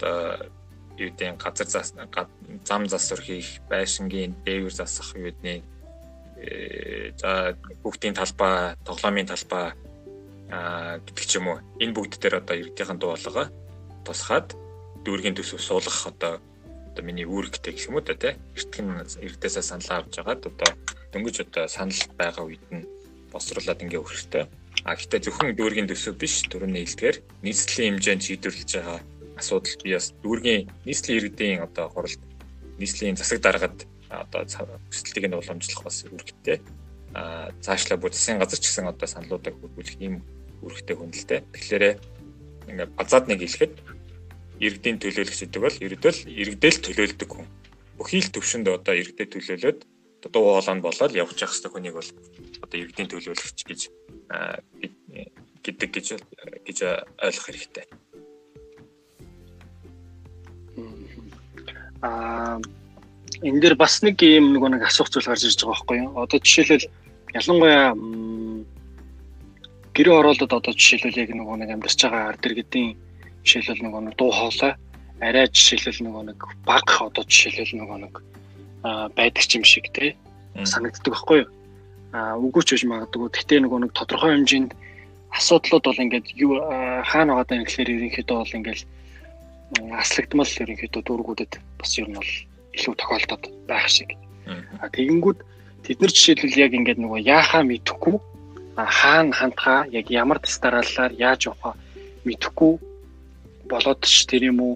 [0.00, 0.48] Одоо
[0.96, 1.68] юу гэдэг газар
[2.64, 5.60] зам засвар хийх, байшингийн дээвэр засах юу гэдэг
[7.20, 9.76] за бүгдийн талбай, тоглоомын талбай
[10.48, 11.60] а гэдэг ч юм уу.
[11.82, 13.52] Энэ бүгд дээр одоо иргэдийн дуулага
[14.08, 14.54] тусгаад
[15.04, 16.40] дүүргийн төсөв суулгах одоо
[16.96, 18.40] одоо миний үүрэгтэй гэх юм уу да тий.
[18.56, 20.70] Эртгэн иргэдээсээ санал авч жагаад одоо
[21.12, 22.88] дөнгөж одоо санал байгаа үед нь
[23.28, 24.48] босруулаад ингээ өгөхтэй.
[24.88, 28.98] А гэхдээ зөвхөн дүүргийн төсөв биш, түрүүний хэлдгээр нийслэлийн хэмжээнд шийдвэрлэж байгаа
[29.36, 32.22] асуудал би бас дүүргийн нийслэлийн иргэдийн одоо хуралд
[32.80, 33.76] нийслэлийн засаг даргад
[34.08, 34.40] одоо
[34.88, 36.64] хүсэлтийг нь уламжлах бас үүрэгтэй.
[37.12, 40.24] А цаашлаа бүр засгийн газар ч гэсэн одоо саналуудыг хөрвүүлэх ийм
[40.64, 41.40] үүрэгтэй хүндэлтэй.
[41.52, 41.84] Тэгэхээр
[42.72, 43.95] ингээд базаад нэг хэлэхэд
[44.60, 47.46] иргэдийн төлөөлөгч гэдэг бол ердөө иргэдэл төлөөлдөг хүн.
[48.00, 49.78] Бүхий л төвшөнд одоо иргэдэд төлөөлөд
[50.32, 52.10] дуу хоолойнд болоод явж явах хэрэгтэй хүнийг бол
[52.64, 53.80] одоо иргэдийн төлөөлөгч гэж
[55.62, 56.06] гэдэг гэж
[56.66, 56.78] гэж
[57.20, 57.86] ойлгох хэрэгтэй.
[62.02, 62.58] Аа
[63.42, 66.10] энэ дээр бас нэг юм нөгөө нэг асуух зүйл гарч ирж байгаа байхгүй юу?
[66.16, 66.88] Одоо жишээлбэл
[67.36, 67.92] ялангуяа
[69.96, 72.96] гэрээ оролдод одоо жишээлбэл яг нөгөө нэг амьдарч байгаа ард иргэдийн
[73.46, 74.74] жишээлбэл нөгөө нэг дуу хоолой
[75.22, 78.14] арай жишээлбэл нөгөө нэг баг одоо жишээлбэл нөгөө нэг
[79.14, 80.18] байдаг юм шиг тий
[80.64, 81.48] санагддаг байхгүй юу?
[82.12, 83.28] Аа үгүй ч гэж магадгүй.
[83.28, 84.72] Гэтэ нөгөө нэг тодорхой хэмжээнд
[85.36, 86.60] асуудлууд бол ингээд юу
[87.04, 88.82] хаана байгаа даа гэхээр ерөнхийдөө бол ингээд
[90.00, 92.32] аслагдмал ерөнхийдөө дүүргүүдэд бас ер нь бол
[92.76, 94.10] илүү тохиолдоод байх шиг.
[94.80, 95.38] А тэгэнгүүт
[95.84, 98.16] тэд нар жишээлбэл яг ингээд нөгөө яахаа мэдэхгүй
[98.76, 101.74] хаана хандхаа яг ямар тастараалаар яаж явахаа
[102.24, 102.72] мэдэхгүй
[103.68, 104.74] болоод ч тэр юм уу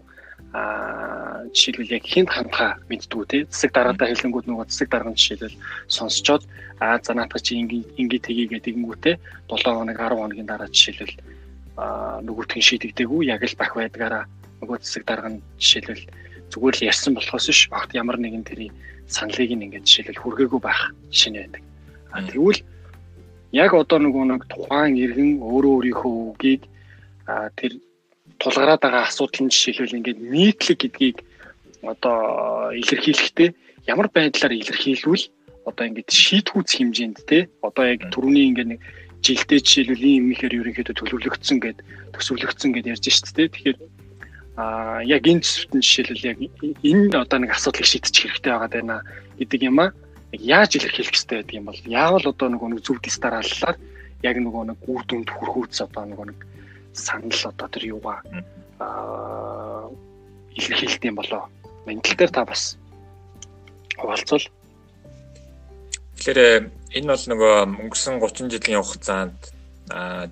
[0.53, 3.38] а жишээлбэл яг хинт хандхаа мэддгүү те.
[3.46, 6.42] Засаг дараадаа хэлэнгүүд нөгөө засаг дарга жишээлбэл сонсцоод
[6.83, 9.14] а за наатах чи ингээ ингээ тгий гэдэг ингэнгүүтээ
[9.46, 11.14] 7 хоног 10 хоногийн дараа жишээлбэл
[12.26, 14.24] нөгөөтгөн шийдэгдээгүй яг л бах байдгаараа
[14.59, 16.05] нөгөө засаг дарга нь жишээлбэл
[16.50, 18.74] зүгээр л ярьсан болохоос ш багт ямар нэгэн тэрийн
[19.07, 21.62] саналыг нь ингээд жишээлбэл хүргээгүй байх нь байдаг.
[22.11, 22.61] А тэгвэл
[23.55, 26.62] яг одоо нөгөө нэг тухайн иргэн өөрөө өөрийнхөө үгийг
[27.55, 27.72] тэр
[28.40, 31.16] тулгараад байгаа асуудал нь жишээлбэл ингээд нийтлэг гэдгийг
[31.92, 33.50] одоо илэрхийлэхдээ
[33.92, 35.24] ямар байдлаар илэрхийлвэл
[35.68, 38.81] одоо ингээд шийтгүүц хэмжээнд те одоо яг төрөний ингээд нэг
[39.20, 41.79] жилдээ жишээлбэл ийм юм ихээр ерөнхийдөө төлөвлөгдсөн гэд
[42.16, 43.53] төсөвлөгдсөн гэд ярьж шít те.
[43.53, 43.79] Тэгэхээр
[44.57, 46.38] а яг энэ зүтэн жишээлбэл яг
[46.81, 49.00] энэ одоо нэг асуудлыг шийдчих хэрэгтэй байгаа даа
[49.37, 49.92] гэдэг юм а.
[50.33, 53.76] Яаж илэрхийлэх хэрэгтэй байдаг юм бол яавал одоо нөгөө нэг зөв дэс дарааллаар
[54.24, 56.38] яг нөгөө нэг үр дүнд хүрхүүц одоо нөгөө нэг
[57.00, 58.20] санал одоо тэр юугаа
[58.80, 59.88] а
[60.56, 61.48] илэрхийлдэг юм болоо.
[61.86, 62.76] Ментал дээр та бас
[63.96, 64.46] хуваалцвал.
[66.16, 66.40] Тэгэхээр
[67.00, 69.40] энэ бол нөгөө өнгөрсөн 30 жилийн хугацаанд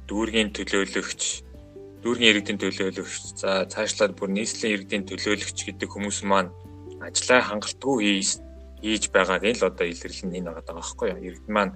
[0.08, 1.22] дүүргийн төлөөлөгч
[2.02, 6.52] дүүргийн иргэдийн төлөөлөгч за цаашлаад бүр нийслэлийн иргэдийн төлөөлөгч гэдэг хүмүүс маань
[7.02, 7.96] ажлаа хангалтгүй
[8.82, 11.20] хийж байгааг л одоо илэрлэн энэ байгаа байхгүй юу.
[11.26, 11.74] Иргэд маань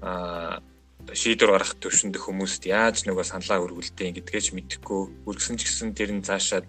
[0.00, 0.62] аа
[1.10, 6.22] шийдвэр гаргах төвшөнд хүмүүст яаж нөгөө саналаа өргөлдөө гэдгээч мэдэхгүй үргэлжсэн ч гэсэн тэр нь
[6.22, 6.66] цаашаад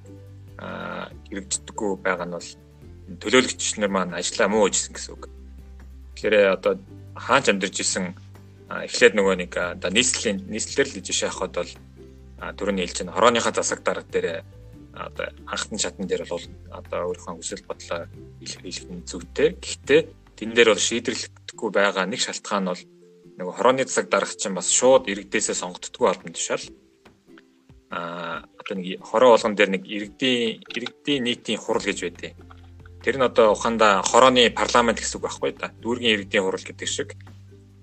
[1.30, 2.50] хэрэгждэггүй байгаа нь бол
[3.22, 5.30] төлөөлөгч нар маань ажлаа муу хийсэн гэсэн үг.
[6.18, 6.74] Тэгэхээр одоо
[7.14, 8.16] хаач амьдарч исэн
[8.70, 11.72] эхлээд нөгөө нэг одоо нийслэлийн нийслэлээр л хийж шахахад бол
[12.58, 14.28] түрүүний хэлж байгаа хорооныхаа засаг дарга дээр
[14.94, 18.08] одоо анхны шатн дээр бол одоо өөрийнхөө хүсэл бодлоо
[18.42, 19.50] илэрхийлэх нь зүйтэй.
[19.58, 20.02] Гэхдээ
[20.38, 22.84] тэн дээр бол шийдвэрлэхгүй байгаа нэг шалтгаан бол
[23.44, 26.64] нэг хорооны засаг дарах чинь бас шууд иргэдээсээ сонгогддгүй албан тушаал
[27.94, 32.34] а одоо нэг хороо болгон дээр нэг иргэдийн иргэдийн нийтийн хурал гэж байдیں۔
[33.04, 35.70] Тэр нь одоо ухаанда хорооны парламент гэсэн үг байхгүй да.
[35.84, 37.10] Дүүргийн иргэдийн хурал гэдэг шиг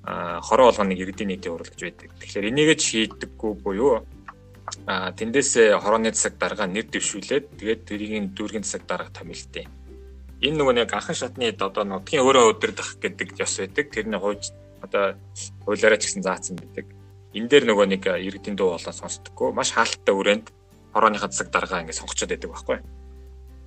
[0.02, 2.10] а хороо болгон нэг иргэдийн нийтийн хурал гэж байдаг.
[2.18, 4.02] Тэгэхээр энийгээ ч хийдэггүй буюу
[4.90, 9.68] а тэндээс хорооны засаг дарга нэр дэвшүүлээд тэгээд тэрийн дүүргийн засаг дарга томилтیں۔
[10.42, 13.86] Энэ нөгөө нэг анхан шатны одоо нутгийн өөрөө өдөрдох гэдэг ёс байдаг.
[13.92, 14.50] Тэрний хууч
[14.90, 15.14] одоо
[15.64, 16.90] хуулиараа ч гэсэн заасан байдаг.
[17.30, 19.54] Энэ дээр нөгөө нэг иргэдийн дуу болоо сонсдоггүй.
[19.54, 20.46] Маш хаалттай үрээнд
[20.90, 22.78] хорооныхаа засаг дарга ингэ сонгочод байдаг байхгүй.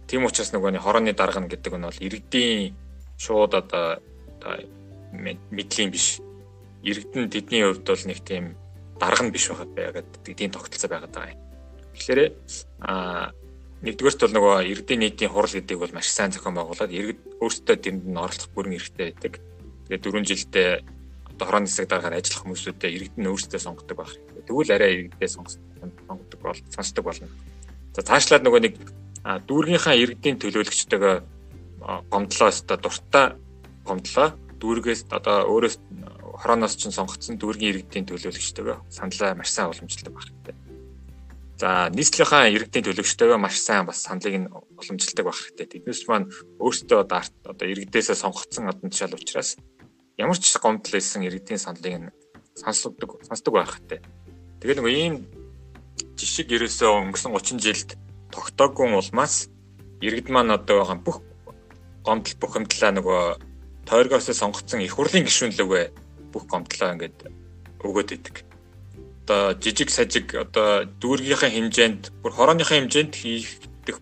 [0.07, 2.75] Тийм учраас нөгөө нэг хорооны дарга нь гэдэг нь бол иргэдийн
[3.15, 4.03] шууд одоо
[5.15, 6.19] мэдлийн биш.
[6.83, 8.59] Иргэдэн тэдний хувьд бол нэг тийм
[8.99, 11.41] дарга нь биш байгаад байгаад тийм тогтолцоо байгаад байгаа юм.
[11.95, 12.19] Тэгэхээр
[12.83, 13.31] а
[13.83, 18.03] нэгдүгээрт бол нөгөө иргэдийн нийтийн хурал гэдэг бол маш сайн зохион байгуулад иргэд өөрсдөө тэнд
[18.11, 19.33] нь оролцох бүрэн эрхтэй байдаг.
[19.87, 20.69] Тэгээд 4 жилдээ
[21.35, 24.13] одоо хорооны засаг дараагаар ажиллах хүмүүсүүдээ иргэд нь өөрсдөө сонгодог байх.
[24.45, 27.27] Тэгвэл арай иргэдээ сонгодог бол сонсдог болно.
[27.93, 28.75] За цаашлаад нөгөө нэг
[29.23, 31.15] дүүргийнхаа иргэдийн төлөөлөгчтэйгээ
[32.11, 33.25] гомдлоо өстө дуртай
[33.87, 34.27] гомдлоо
[34.59, 35.75] дүүргээс одоо өөрөөс
[36.41, 40.55] хорооноос ч сонгогдсон дүүргийн иргэдийн төлөөлөгчтэйгээ саналаа маш сайн уламжилдаг байх хэрэгтэй.
[41.61, 45.67] За нийслэлийн иргэдийн төлөөлөгчтэйгээ маш сайн бас саналыг нь уламжилдаг байх хэрэгтэй.
[45.71, 46.31] Тэднээс маань
[46.63, 49.55] өөрсдөө одоо иргэдээсээ сонгогдсон одон тушаал учраас
[50.17, 52.13] ямар ч гомдол байсан иргэдийн саналыг нь
[52.55, 52.93] сонсдог
[53.25, 54.01] сонсдог байх хэрэгтэй.
[54.61, 55.15] Тэгээд нөгөө ийм
[56.17, 57.89] жишг ерөөсөө өнгөрсөн 30 жилд
[58.33, 59.49] тогтоогүй улмаас
[60.05, 61.17] иргэд маань одоо байгаа бүх
[62.05, 63.21] гомдол бухимдлаа нөгөө
[63.89, 65.83] тойргоос сонгогдсон их хурлын гишүүнлөөгөө
[66.31, 67.19] бүх гомдлоо ингээд
[67.83, 68.35] өгөөд идэг.
[69.23, 73.49] Одоо жижиг сажиг одоо дүүргийнхээ хэмжээнд бүр хорооныхаа хэмжээнд хийх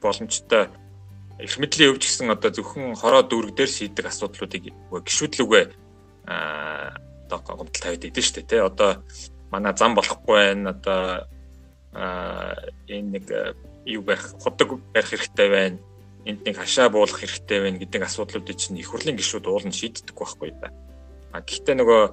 [0.02, 0.70] боломжтой
[1.42, 5.64] их мэдлийн өвч гэсэн одоо зөвхөн хороо дүүрэг дээр шийдэг асуудлуудыг гişүдлүгөө
[6.32, 6.96] аа
[7.28, 8.62] одоо гомдол тавьд идэв шүү дээ тий.
[8.64, 9.04] Одоо
[9.52, 10.72] манай зам болохгүй байна.
[10.72, 11.28] Одоо
[11.94, 12.56] аа
[12.88, 13.26] энэ нэг
[13.86, 15.78] юу барих худаг барих хэрэгтэй байна.
[16.26, 20.54] Энд нэг хашаа буулгах хэрэгтэй байна гэдэг асуудлуудыг чинь их хурлын гишүүд уулын шийддэг байхгүй
[20.62, 20.70] да.
[21.34, 22.04] А гэхдээ нөгөө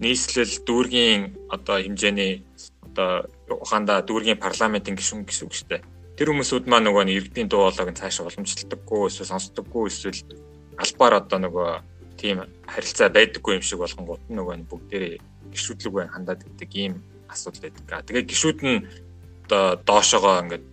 [0.00, 2.46] нийслэл дүүргийн одоо хэмжээний
[2.86, 5.82] одоо ухаандаа дүүргийн парламентын гишүүн гэсэн үг шүү дээ.
[6.14, 10.20] Тэр хүмүүсүүд маань нөгөө иргэдийн дуу хоолойг цаашаа уламжлалтдаггүй эсвэл сонсдоггүй эсвэл
[10.78, 11.68] албаар одоо нөгөө
[12.20, 15.16] тийм харилцаа байдаггүй юм шиг болгонгууд нөгөө бүгдээрээ
[15.56, 16.94] гişүдлэг бай хандаад гэдэг ийм
[17.32, 18.04] асуудал байдаг.
[18.04, 18.84] Тэгээ гişүүд нь
[19.48, 20.64] одоо доошоогоо ингээд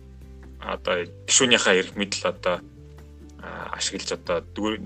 [0.60, 0.94] одоо
[1.28, 2.56] гişүүнийхээ эрх мэдэл одоо
[3.78, 4.38] ашиглаж одоо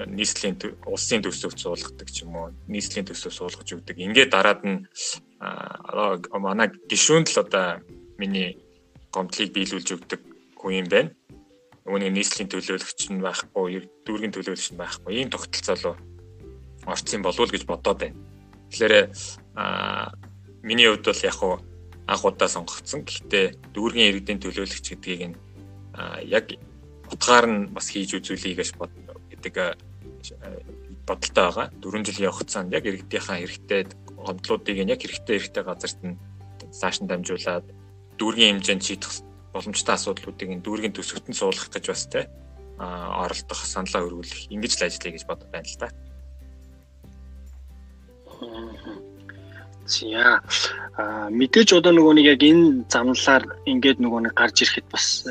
[0.06, 3.96] нийслэлийн улсын төсөвт суулгадаг ч юм уу нийслэлийн төсөв суулгаж өгдөг.
[3.96, 4.86] Ингээд дараад нь
[6.46, 7.80] манай гишүүнд л одоо
[8.20, 8.60] миний
[9.10, 10.20] гомдлыг биелүүлж өгдөг
[10.60, 11.10] хүн юм байна.
[11.88, 15.12] Нэг нийслэлийн төлөөлөгч нь байхгүй, дүүргийн төлөөлөгч нь байхгүй.
[15.18, 16.11] Ийм тогтолцоо руу
[16.86, 18.18] орцсон болов уу гэж бодоод байна.
[18.70, 18.94] Тэгэхээр
[20.62, 21.54] миний хувьд бол яг хуу
[22.06, 23.04] анх удаа сонгогдсон.
[23.06, 25.36] Гэхдээ дүүргийн иргэдийн төлөөлөгч гэдгийг нь
[26.26, 26.46] яг
[27.12, 28.90] утгаар нь бас хийж үзүүлэе гэж бод
[29.30, 29.54] гэдэг
[31.06, 31.66] бодолтой байгаа.
[31.82, 33.80] 4 жилийн хугацаанд яг иргэдийнхаа хэрэгтэй
[34.16, 36.18] гомдлуудыг яг хэрэгтэй хэрэгтэй газарт нь
[36.70, 37.66] цааш нь дамжуулаад
[38.18, 39.12] дүүргийн хэмжээнд шийдэх
[39.52, 42.30] боломжтой асуудлуудыг нь дүүргийн төсөвт нь суулгах гэж бас те
[42.78, 45.88] оролдох саналаа өргүүлэх ингэж л ажиллая гэж бодож байна л да.
[49.86, 50.42] За
[50.96, 55.26] а мэдээж одоо нөгөө нэг яг энэ замналаар ингээд нөгөө нэг гарч ирэхэд бас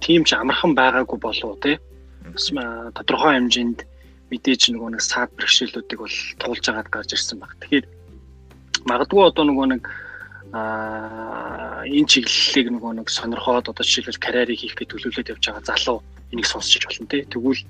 [0.00, 1.78] тийм ч амархан байгаагүй болов те.
[2.32, 2.48] Бас
[2.96, 3.84] тодорхой хэмжээнд
[4.32, 7.52] мэдээж нөгөө нэг саад бэрхшээлүүдийг бол туулж агаад гарч ирсэн баг.
[7.60, 7.86] Тэгэхээр
[8.88, 9.82] магадгүй одоо нөгөө нэг
[10.54, 15.98] а энэ чиглэлийг нөгөө нэг сонирхоод одоо жишээлбэл карьерийг хийхэд төлөвлөлөд явж байгаа залуу
[16.30, 17.26] энийг сонсч болно те.
[17.26, 17.62] Тэгвэл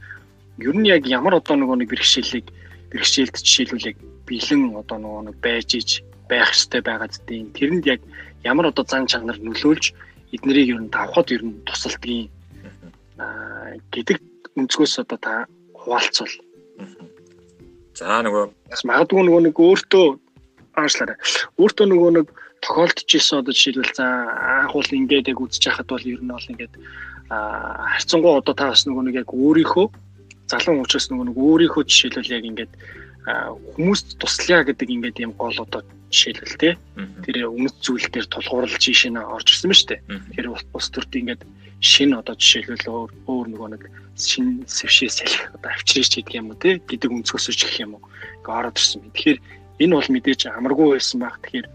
[0.61, 2.47] ер нь яг ямар одоо нөгөө нэг бэрхшээлийг
[2.93, 3.97] бэрхшээлд жишээлбэл яг
[4.29, 5.91] бэлэн одоо нөгөө нэг байж иж
[6.29, 8.01] байх хэрэгтэй байгаа гэдгийг тэрэнд яг
[8.45, 9.85] ямар одоо зан чанар нөлөөлж
[10.35, 12.31] эднэрийг ер нь давхад ер нь тусалдгийг
[13.19, 14.19] аа гэдэг
[14.59, 15.33] өнцгөөс одоо та
[15.75, 16.35] хуваалцвал.
[17.95, 18.45] За нөгөө
[18.89, 20.07] магадгүй нөгөө нэг өөртөө
[20.75, 21.19] аашлаарай.
[21.61, 22.27] Өөртөө нөгөө нэг
[22.65, 24.07] тохиолдож исэн одоо жишээлбэл за
[24.65, 26.75] анх бол ингээд яг үзэж байхад бол ер нь бол ингээд
[27.29, 29.87] харцсангуу одоо та бас нөгөө нэг яг өөрийнхөө
[30.51, 32.73] залуу учраас нөгөө нэг өөрийнхөө жишээлбэл яг ингээд
[33.25, 36.71] хүмүүст туслая гэдэг ингээд юм гол одоо жишээлбэл те.
[37.25, 39.97] Тэр өмнөд зүйл дээр тулгуурлаж ийшээ орж ирсэн ба штэ
[40.37, 41.43] тэр ус төрт ингээд
[41.81, 43.83] шин одоо жишээлбэл өөр өөр нөгөө нэг
[44.17, 48.05] шин сэвшээ салхи одоо авчирч гэдэг юм уу те гэдэг өнцгөөсөж гэх юм уу?
[48.45, 49.13] Ингээд ороод ирсэн юм.
[49.13, 49.39] Тэгэхээр
[49.83, 51.37] энэ бол мэдээж амаргүй байсан баг.
[51.43, 51.67] Тэгэхээр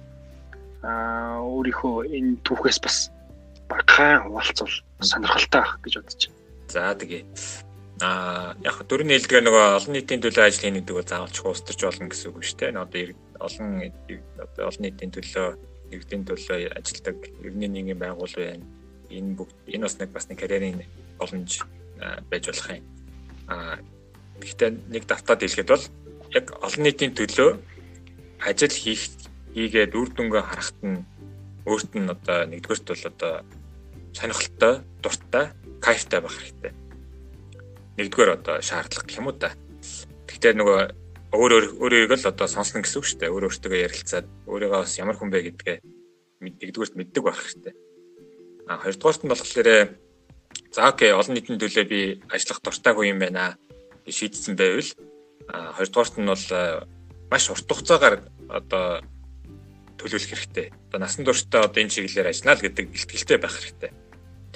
[0.85, 2.97] аа өөрийнхөө энэ түүхээс бас
[3.67, 6.37] багахан хуваалцвал сонирхолтой байх гэж бодож байна.
[6.69, 7.23] За тэгээ
[7.99, 12.07] а яг дөрөв нээлтгээр нөгөө олон нийтийн төлөө ажил хийх гэдэг бол заавалч устарч болно
[12.07, 12.79] гэсэн үг шүү дээ.
[12.79, 13.01] Одоо
[13.43, 13.69] олон
[14.39, 15.47] одоо олон нийтийн төлөө
[15.91, 18.63] иргэдийн төлөө ажилладаг ерний нийгмийн байгуул байна.
[19.11, 20.79] Энэ бүгд энэ бас нэг бас нэг карьерийн
[21.19, 21.51] боломж
[22.31, 22.87] байж болох юм.
[23.51, 23.75] А
[24.39, 25.85] гэхдээ нэг давтаад хэлэхэд бол
[26.31, 27.51] яг олон нийтийн төлөө
[28.47, 29.11] ажил хийх
[29.59, 31.03] хийгээд үр дүнгээ харахад нь
[31.67, 33.33] өөрт нь одоо нэгдүгээрт бол одоо
[34.15, 34.73] сонирхолтой,
[35.03, 35.45] дуртай,
[35.83, 36.78] кайфтай байх хэрэгтэй
[37.99, 39.51] нэгдүгээр одоо шаардлага гэх юм уу та.
[40.31, 40.79] Гэхдээ нөгөө
[41.35, 43.33] өөр өөр өөрийгөө л одоо сонсно гэсэн үг шүү дээ.
[43.35, 45.77] Өөр өөртөө ярилцаад өөрийгөө бас ямар хүн бэ гэдгээ
[46.39, 47.73] нэгдүгээрт мэддэг байх хэрэгтэй.
[48.71, 49.69] А хоёрдугаарт нь болохоор
[50.71, 51.99] за окей олон нийтийн төлөө би
[52.31, 53.59] ажиллах дуртай хүн юм байна
[54.05, 54.89] гэж шийдсэн байвал
[55.51, 56.45] а хоёрдугаарт нь бол
[57.29, 58.15] маш урт хугацаагаар
[58.49, 59.03] одоо
[59.99, 60.67] төлөвлөх хэрэгтэй.
[60.89, 63.91] Одоо насан туршдаа одоо энэ чиглэлээр ажиллана л гэдэг ихтгэлтэй байх хэрэгтэй.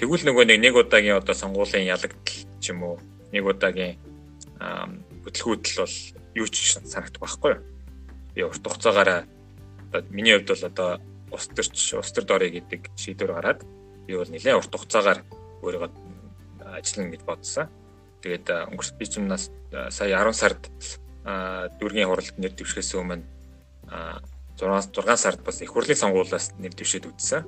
[0.00, 2.18] Тэгвэл нөгөө нэг нэг удаагийн одоо сонгуулийн ялагдал
[2.58, 2.96] ч юм уу
[3.34, 3.98] нэг удаагийн
[5.26, 5.96] хөтөлгүүдэл бол
[6.38, 7.62] юу ч санагдах байхгүй юу.
[8.34, 9.26] Би урт хугацаагаараа
[9.90, 10.90] одоо миний хувьд бол одоо
[11.34, 13.60] ус төрч ус төр дорой гэдэг шийдвэр гараад
[14.06, 15.20] би бол нэлээд урт хугацаагаар
[15.62, 15.90] өөрийгөө
[16.78, 17.66] ажиллана гэж бодсон.
[18.22, 19.50] Тэгээд өнгөрсөн би чимнаас
[19.90, 20.62] сая 10 сард
[21.78, 23.24] дүүргийн хуралд нэр дэвшгээс өмнө
[24.58, 27.42] 6 6 сард бас их хурлын сонгуулиас нэр дэвшээд үтсэн.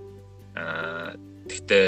[1.49, 1.87] Тэгтээ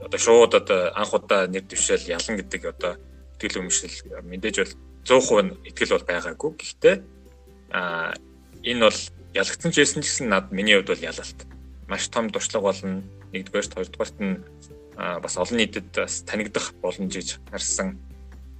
[0.00, 2.96] одоо шууд одоо анх удаа нэр дэвшээл ялан гэдэг одоо
[3.36, 3.92] итгэл өмшил
[4.24, 4.72] мэдээж бол
[5.04, 6.50] 100% итгэл бол байгаагүй.
[6.56, 6.96] Гэхдээ
[7.72, 8.14] а
[8.62, 9.00] энэ бол
[9.34, 11.38] ялагдсан ч байсан гэсэн над миний хувьд бол ялалт.
[11.88, 13.02] Маш том дуршлаг болно.
[13.32, 14.44] Нэгдүгээрт хоёрдугаарт нь
[14.96, 17.98] бас олон нийтэд бас танигдах боломжийг харсан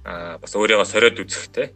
[0.03, 1.71] бас өөрийгөө сориод үзэхтэй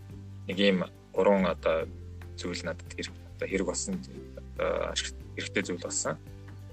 [0.49, 1.87] нэг ийм гурван одоо
[2.35, 4.01] зүйл надад хэрэг одоо хэрэг болсон
[4.57, 6.17] одоо ашиг хэрэгтэй зүйл болсон.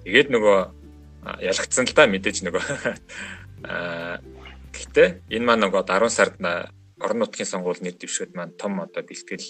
[0.02, 0.83] Тэгээд нөгөө
[1.24, 2.64] ялагдсан л да мэдээж нөгөө
[3.68, 4.20] аа
[4.74, 6.36] гэхдээ энэ маань нөгөө 10 сард
[7.00, 9.48] орон нутгийн сонгуул нийт дэвшгэд маань том одоо бэлтгэл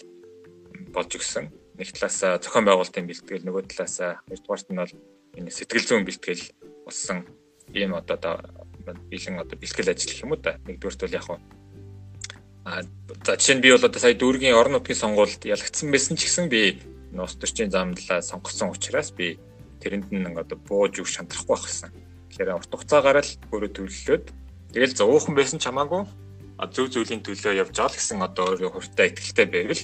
[0.94, 1.50] болж өгсөн.
[1.78, 4.92] Нэг талаасаа зохион байгуулалтын бэлтгэл нөгөө талаасаа хоёрдугаарт нь бол
[5.38, 6.44] энэ сэтгэл зүйн бэлтгэл
[6.86, 7.26] болсон
[7.74, 8.16] ийм одоо
[9.10, 10.58] бэлэн одоо бэлтгэл ажил юм уу да.
[10.66, 11.26] Нэгдүгээрт бол яг
[12.64, 12.80] А
[13.26, 16.48] за жишээ нь би бол одоо сая дүүргийн орон нутгийн сонгуульд ялагдсан байсан ч гэсэн
[16.48, 16.80] би
[17.12, 19.36] нус төрчийн замдлаа сонгосон учраас би
[19.84, 21.92] тэрэнд нь одоо бууж үг шантрахгүй байхсан.
[22.32, 24.24] Тэгэхээр урт хугацаагаар л өөрөө төлөллөөд
[24.72, 26.02] тэгэл зовоохон байсан ч хамаагүй
[26.72, 29.82] зөв зөвлийн төлөө явж байгаа л гэсэн одоо өөрөө хурдтай ихтэй байвал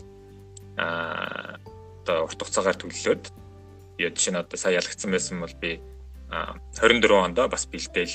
[0.80, 1.60] аа
[2.02, 3.24] одоо урт хугацаагаар төлөллөөд
[4.00, 5.78] яа жишээ нь одоо сая ялагдсан байсан бол би
[6.32, 8.14] 24 онд бас бэлдээл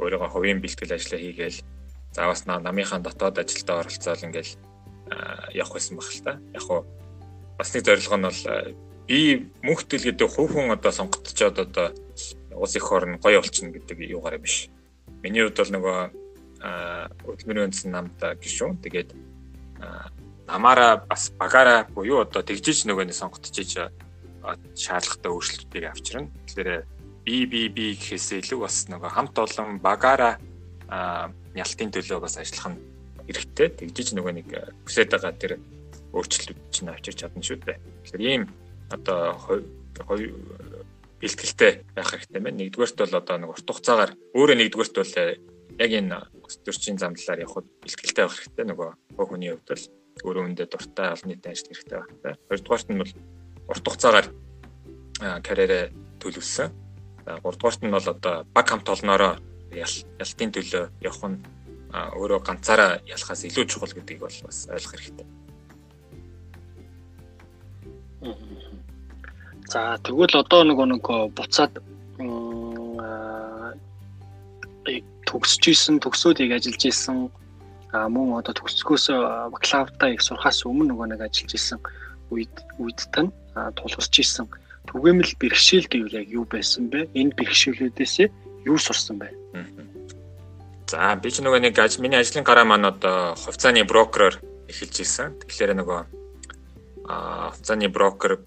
[0.00, 1.58] өөрийнхөө хувийн бэлтгэл ажлаа хийгээл
[2.14, 4.52] заавас намынхаа дотоод ажилдаа оролцоод ингээл
[5.52, 6.32] явах байсан баг л та.
[6.54, 6.80] Яг хуу
[7.58, 8.40] бас нэг зорилго нь бол
[9.08, 11.96] би мөнхтөл гэдэг хувь хүн одоо сонгогдчоод одоо
[12.52, 14.68] улс их орн гоё болчихно гэдэг юугаараа биш.
[15.24, 15.98] Миний хувьд бол нөгөө
[17.24, 18.84] хөдөлмөрийн үндсэн намд гişүүн.
[18.84, 19.10] Тэгээд
[20.44, 23.88] намаараа бас багаараа буюу одоо тэгжиж нөгөөний сонгогдчихж
[24.76, 26.28] шаардлагатай өөрчлөлтүүдийг авчирна.
[26.46, 26.84] Тэгэхээр
[27.24, 30.36] би гэхээсээ илүү бас нөгөө хамт олон багаараа
[31.56, 32.80] нялтын төлөө бас ажиллах нь
[33.28, 33.68] хэрэгтэй.
[33.76, 34.48] Тэгжиж нөгөө нэг
[34.88, 35.52] хүсэж байгаа тэр
[36.16, 37.78] өөрчлөлтүүд чинь авчирч чадна шүү дээ.
[38.08, 38.42] Тэгэхээр ийм
[38.90, 39.36] одоо
[40.06, 40.32] хоёр
[41.20, 42.58] бэлтгэлтэй байх хэрэгтэй байна.
[42.62, 45.36] Нэгдүгээрт бол одоо нэг урт хугацаагаар өөрөө нэгдүгээрт бол э,
[45.82, 46.18] яг энэ
[46.64, 48.64] төрчийн замдлаар явхад бэлтгэлтэй байх хэрэгтэй.
[48.70, 49.84] Нөгөө хүний хувьд бол
[50.24, 52.34] өөрөө өндөө дуртай олон нийтийн ажил хэрэгтэй байх хэрэгтэй.
[52.48, 53.12] Хоёрдугаарт нь бол
[53.68, 54.28] урт хугацаагаар
[55.18, 55.84] карьерээ
[56.22, 56.70] төлөвлөсөн.
[57.42, 59.34] Гуравдугаарт нь бол одоо баг хамт олноороо
[59.74, 61.42] ялтын төлөө явах нь
[61.90, 65.26] өөрөө ганцаараа ялахаас илүү чухал гэдгийг бол бас ойлгох хэрэгтэй.
[69.68, 71.04] За тэгвэл одоо нөгөө нэг
[71.36, 71.72] буцаад
[75.28, 77.28] төгсөж исэн төгсөөд яг ажиллаж исэн
[77.92, 79.06] мөн одоо төгсгөөс
[79.52, 81.78] бакалавртаа их сурахаас өмнө нөгөө нэг ажиллаж исэн
[82.32, 83.28] үед үед тань
[83.76, 84.48] тулгарч исэн
[84.88, 87.12] түгээмэл бэрхшээл гэвэл яг юу байсан бэ?
[87.12, 88.14] Энэ бэрхшээлүүдээс
[88.64, 89.28] юу сурсан бэ?
[90.88, 94.40] За би ч нөгөө нэг миний ажлын гараа маань одоо хувьцааны брокероор
[94.72, 95.36] эхэлж исэн.
[95.44, 96.00] Тэгэхээр нөгөө
[97.12, 98.40] а хувьцааны брокер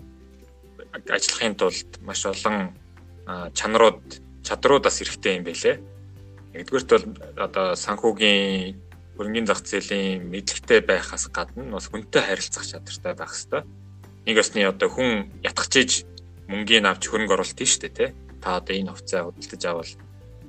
[0.91, 2.75] ажиллахын тулд маш олон
[3.53, 4.01] чанарууд
[4.43, 5.77] чадрууд бас хэрэгтэй юм байлээ.
[6.53, 7.05] Нэгдүгээрт бол
[7.39, 8.75] одоо санхүүгийн
[9.15, 13.63] хөрөнгөний зах зээлийн мэдлэгтэй байхаас гадна бас хүнтэй харилцах чадвартай байх хэрэгтэй.
[14.25, 16.03] Нэг осны одоо хүн ятгах чиж
[16.51, 18.09] мөнгөний авч хөрөнгө оруулалт тийм шүү дээ тий.
[18.41, 19.91] Та одоо энэ хувьцаа худалдаж авал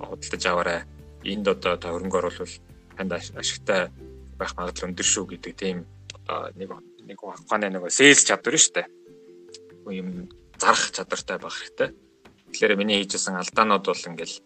[0.01, 0.80] худалдаж аваарай.
[1.22, 2.55] Энд одоо та хөрөнгө оруулвал
[2.97, 3.93] танд ашигтай
[4.40, 5.86] байх магадлал өндөр шүү гэдэг тийм
[6.24, 6.70] одоо нэг
[7.07, 8.86] нэг ухааны нэг сейлс чадвар шүү дээ.
[9.91, 10.28] Юм
[10.59, 11.91] зарах чадвартай байх хэрэгтэй.
[12.53, 14.37] Тэгэхээр миний хийжсэн алдаанууд бол ингээл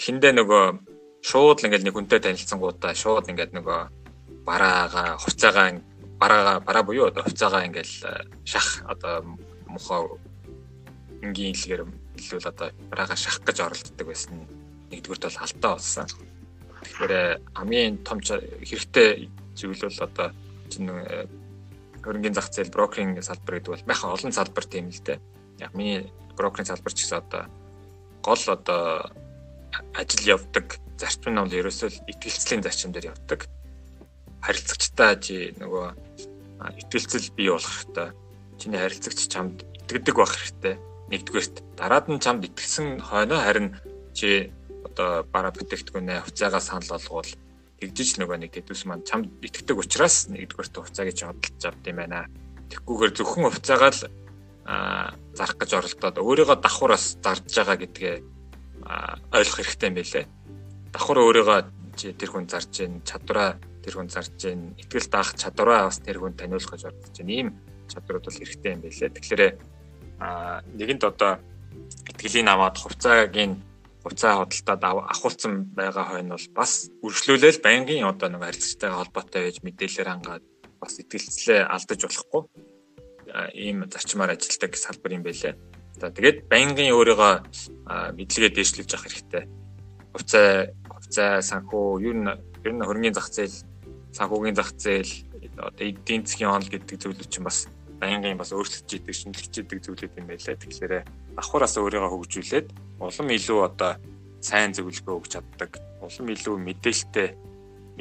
[0.00, 0.64] эхэндээ нөгөө
[1.22, 3.80] шууд л ингээл нэг хүнтэй танилцсангуудаа шууд ингээд нөгөө
[4.42, 5.78] бараага хувцаагаа
[6.18, 9.22] бараага бараа буюу одоо хувцаагаа ингээл э, шах одоо
[9.66, 10.18] мохоо
[11.22, 11.82] энгийн хэлгээр
[12.18, 14.34] хэлвэл одоо бараага шах гэж оролддог байсан
[14.90, 16.06] нэгдүгürt бол алдаа болсон.
[16.82, 20.28] Тэгэхээр э, хамгийн том хэрэгтэй зүйл бол одоо
[20.70, 21.26] чинь э,
[22.02, 25.18] хөрөнгөний зах зээл брокеринг салбар гэдэг бол байхаа олон салбар тийм л дээ.
[25.62, 27.46] Яг миний брокеринг салбар ч гэсэн одоо
[28.22, 29.10] гол одоо
[29.94, 33.46] ажил явдаг зарчим нь бол ерөөсөө итгэлцлийн зарчим дээр явдаг.
[34.42, 35.86] Харилцагчтай чи нөгөө
[36.82, 38.08] итгэлцэл бий болох хэрэгтэй.
[38.58, 40.74] Чиний харилцагч чамд итгэдэг байх хэрэгтэй.
[41.10, 43.78] Нэгдүгээрт дараад нь чамд итгэсэн хойно харин
[44.14, 44.50] чи
[44.86, 47.30] одоо бараа бүтээгдэхүүнээ хувьцаагаа санал болгоул
[47.82, 52.30] тэгжиж нөгөө нэг тэдүүс маань чамд итгэдэг учраас нэгдүгээрт хувьцааг чи хөдөлж авд юм байна.
[52.70, 54.02] Тэгхгүйгээр зөвхөн хувьцаагаа л
[55.34, 58.14] зарах гэж оролдоод өөрийгөө давхураас зарж байгаа гэдгээ
[59.34, 60.24] ойлгох хэрэгтэй юм байлээ.
[60.94, 61.58] Давхар өөрийгөө
[61.98, 66.38] тэр хүн зарж гин чадвараа тэр хүн зарж гин итгэл даах чадвараа бас тэр хүн
[66.38, 67.34] таниулах гэж оролдож байна.
[67.34, 67.48] Ийм
[67.90, 69.10] чадварууд бол хэрэгтэй юм байлээ.
[69.10, 69.42] Тэгэхээр
[70.78, 71.32] нэгэнд одоо
[72.06, 73.71] итгэлийн аваад хувьцаагийн
[74.04, 76.72] уцаа худалдаад авахулсан байгаа хойно бол бас
[77.06, 80.44] үргэлжлүүлэл байнгын одоо нэг харилцагтайгаа холбоотой байж мэдээлэлээр хангаад
[80.82, 82.42] бас итгэлцлээ алдаж болохгүй
[83.54, 85.54] ийм зарчмаар ажилладаг салбар юм байлээ.
[86.00, 87.32] За тэгээд байнгын өөрийгөө
[88.18, 89.44] мэдлэгээ дээшлүүлж явах хэрэгтэй.
[90.12, 90.48] Хувьцаа
[90.90, 92.28] хувьцаа санхүү ер нь
[92.66, 93.56] ер нь хөрөнгөний зах зээл
[94.16, 95.12] санхүүгийн зах зээл
[95.56, 97.68] одоо эдийн засгийн онол гэдэг зүйлүүд чинь бас
[98.02, 100.58] байнгын бас өөрчлөгдөж идэг шинжлэж идэг зүйлүүд юм байлаа.
[100.58, 100.94] Тэгэхээр
[101.38, 103.92] давхараас өөрийгөө хөгжүүлээд улам илүү одоо
[104.42, 107.28] сайн зөвлөгөө өгч чаддаг, улам илүү мэдээлэлтэй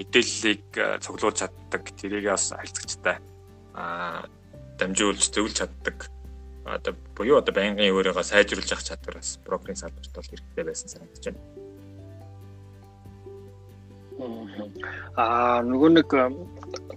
[0.02, 0.66] мэдээллийг
[1.06, 3.22] цуглуулж чаддаг, тэрийг бас харилцагчтай
[3.78, 4.26] аа
[4.82, 6.10] дамжуулж зөвлөж чаддаг
[6.66, 11.24] одоо буюу одоо байнгын өөрийгөө сайжруулж явах чадвар бас брокеринг салбарт бол хэрэгтэй байсан санагдаж
[11.30, 11.41] байна.
[15.18, 16.10] Аа нөгөө нэг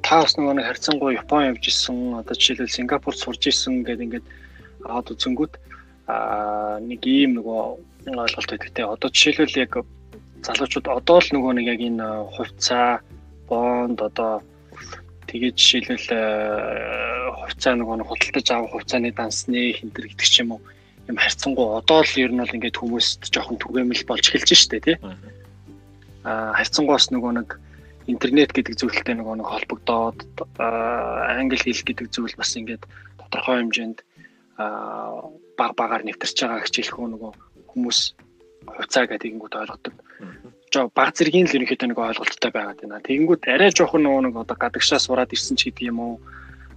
[0.03, 4.27] та бас нөгөө нэг харьцангуй Япон явж исэн одоо жишээлбэл Сингапурт сурж исэн гэдэг ингээд
[4.85, 5.55] аваад үзэнгүүт
[6.07, 7.61] аа нэг ийм нөгөө
[8.13, 9.73] ойлголт байдаг те одоо жишээлбэл яг
[10.45, 12.07] залуучууд одоо л нөгөө нэг яг энэ
[12.37, 13.01] хувьцаа
[13.49, 14.45] бонд одоо
[15.33, 16.09] тэгээд жишээлбэл
[17.41, 20.61] хувьцаа нөгөө худалдаж авах хувьцааны дансны хинтэр гэдэг ч юм уу
[21.09, 21.77] юм харьцангуй.
[21.77, 24.97] Одоо л ер нь бол ингээд хүмүүст жоохон түгээмэл болж эхэлж штэ тий.
[26.25, 27.49] А харьцангуйс нөгөө нэг
[28.07, 30.19] интернет гэдэг зүйлтэй нөгөө нэг холбогдоод
[30.61, 32.85] англи хэл гэдэг зүйл бас ингээд
[33.21, 33.99] тодорхой хэмжээнд
[35.57, 37.33] баг багаар нэвтэрч байгаа хичээлхүү нөгөө
[37.73, 37.99] хүмүүс
[38.69, 39.95] хувьцаа гэдэг ингүүд ойлгодог.
[40.73, 43.07] Жоо баг зэргийн л ерөнхийдөө нэг ойлголттой байгаад байна.
[43.07, 46.15] Тэгэнгүүт арай жоохон нөгөө нэг одоо гадагшаа сураад ирсэн ч гэдэг юм уу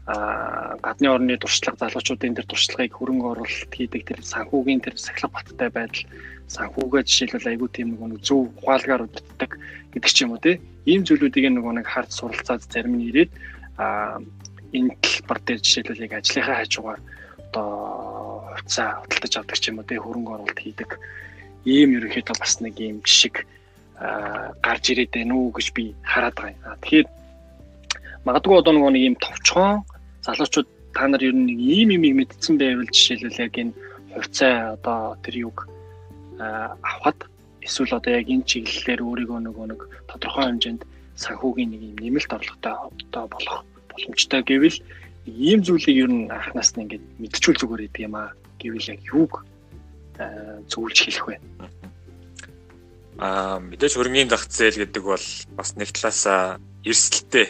[0.08, 5.68] а гадны орны туршлага залуучуудын тэр туршлагыг хөрөнгө оруулалт хийдэг тэр санхүүгийн тэр сахилга баттай
[5.68, 6.08] байдал
[6.48, 9.52] санхүүгээ жишээлбэл айгүй тийм нэг зөв ухаалгаар удирддаг
[9.92, 10.56] гэдэг ч юм уу тий
[10.88, 13.32] ийм зүйлүүдийг нөгөө нэг хард суралцаад зарим нь ирээд
[13.78, 14.20] а
[14.72, 17.02] энэ талбар дээр жишээлбэл яг ажлынхаа хажуугаар
[17.52, 17.70] одоо
[18.56, 20.90] хувьцаа худалдаж авдаг ч юм уу тий хөрөнгө оруулалт хийдэг
[21.68, 23.44] ийм ерөнхийдөө бас нэг ийм жишг
[24.00, 26.78] гарч ирээд байна уу гэж би хараад байгаа.
[26.80, 27.08] Тэгэхээр
[28.24, 29.84] магадгүй одоо нөгөө нэг ийм товчхон
[30.24, 33.74] залуучууд та нар ер нь нэг ийм юм мэдсэн байвал жишээлбэл яг энэ
[34.14, 35.58] хувьцаа одоо тэр юг
[36.40, 37.20] авахад
[37.62, 40.82] эсвэл одоо яг энэ чиглэлээр өөрийгөө нөгөө нэг тодорхой хэмжээнд
[41.18, 43.58] санхүүгийн нэг юм нэмэлт орлоготой одоо болох
[43.90, 44.78] боломжтой гэвэл
[45.26, 48.32] ийм зүйлийг ер нь анханаас нь ингээд мэдчихүүл зүгээр идэг юм аа
[48.62, 49.34] гэвэл яг юуг
[50.72, 51.36] зөвлөж хэлэх вэ?
[53.18, 55.26] Аа мэдээж хөрөнгөний зах зээл гэдэг бол
[55.58, 56.22] бас нэг талаас
[56.86, 57.48] эрсдэлтэй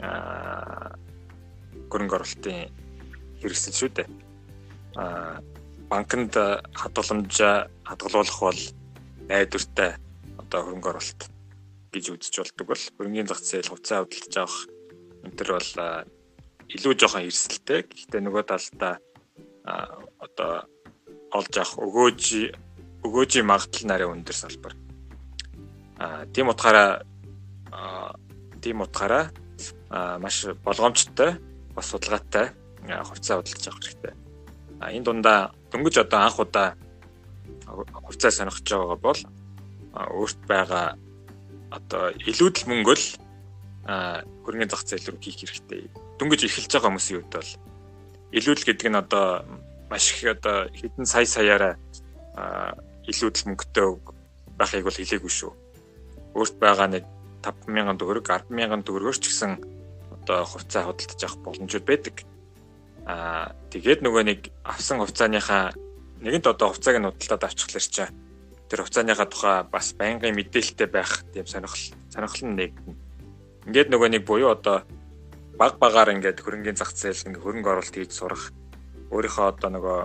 [0.00, 0.96] аа
[1.92, 2.72] хөрөнгө оруулалтын
[3.40, 4.08] хэрэгсэл шүү дээ.
[4.96, 5.40] Аа
[5.92, 6.34] банкнд
[6.74, 7.34] хадгаламж
[7.86, 8.60] хадгалуулах бол
[9.30, 9.90] найдвартай
[10.42, 11.22] одоо хөрөнгө оруулалт
[11.94, 14.58] гэж үзэж болдог бол хөрөнгөний зах зээл хувьцаа худалдаж авах
[15.24, 15.70] энэ төр бол
[16.74, 17.80] илүү жоохон эрсдэлтэй.
[17.86, 18.94] Гэхдээ нөгөө талдаа
[20.18, 20.52] одоо
[21.30, 22.22] олж авах өгөөж
[23.06, 24.74] өгөөжийн магадлал нарийн өндөр салбар.
[26.02, 27.06] Аа тийм утгаараа
[28.62, 29.30] тийм утгаараа
[30.18, 31.38] маш болгоомжтой
[31.74, 32.50] бас судалгаатай
[32.82, 34.14] хувьцаа худалдаж авах хэрэгтэй.
[34.80, 36.74] А энэ дундаа дөнгөж одоо анх удаа
[37.66, 39.20] хувьцаа сонирхож байгаа бол
[39.96, 40.86] өөрт байгаа
[41.70, 43.06] одоо илүүдэл мөнгө л
[43.86, 45.90] хөрөнгөний зах зээл рүү хийх хэрэгтэй.
[46.18, 47.50] Дөнгөж эхэлж байгаа хүмүүсийн хувьд бол
[48.34, 49.26] илүүдл гэдэг нь одоо
[49.90, 51.74] маш их одоо хэдэн сая саяараа
[53.06, 53.86] илүүдл мөнгөтэй
[54.58, 55.52] байхыг бол хэлээгүй шүү.
[56.34, 57.04] Өөрт байгаа нэг
[57.42, 59.52] 5000 төгрөг 100000 төгрөгөөр ч гэсэн
[60.10, 62.16] одоо хувьцаа худалдаж авах боломжууд байдаг.
[63.06, 65.70] Аа тэгээд нөгөө нэг авсан хувьцааныхаа
[66.24, 68.04] нэгэнт одоо хувьцааг нь худалдаад авчихлаар чи
[68.68, 72.94] тэр хувьцааныхаа тухай бас байнгын мэдээлэлтэй байх тийм сонирхол сонирхол нь нэгдэнэ.
[73.66, 74.82] Ингээд нөгөө нэг буюу одоо
[75.58, 78.50] баг багаар ингээд хөрөнгөний зах зээл ингээд хөрөнгө оруулалт хийж сурах
[79.14, 79.98] өөрийнхөө одоо нөгөө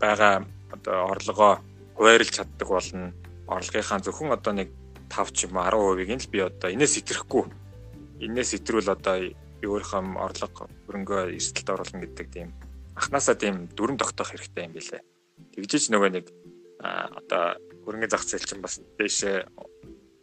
[0.00, 0.34] байгаа
[0.72, 1.52] одоо орлогоо
[1.96, 3.12] хуваарлж чаддаг болно.
[3.48, 4.68] Орлогынхаа зөвхөн одоо нэг
[5.08, 7.44] 5 ч юм уу 10% нь л би одоо энэс итерхгүй.
[8.24, 9.16] Энэс итрүүл одоо
[9.64, 12.48] өөрийнхөө орлого хөрөнгөө эрсдэлд оруулна гэдэг тийм
[12.96, 15.00] анханасаа тийм дүрм тогтоох хэрэгтэй юм билэ.
[15.54, 16.26] Тэгжиж нөгөө нэг
[16.80, 19.36] одоо хөрөнгөний зах зээл чинь бас дээшээ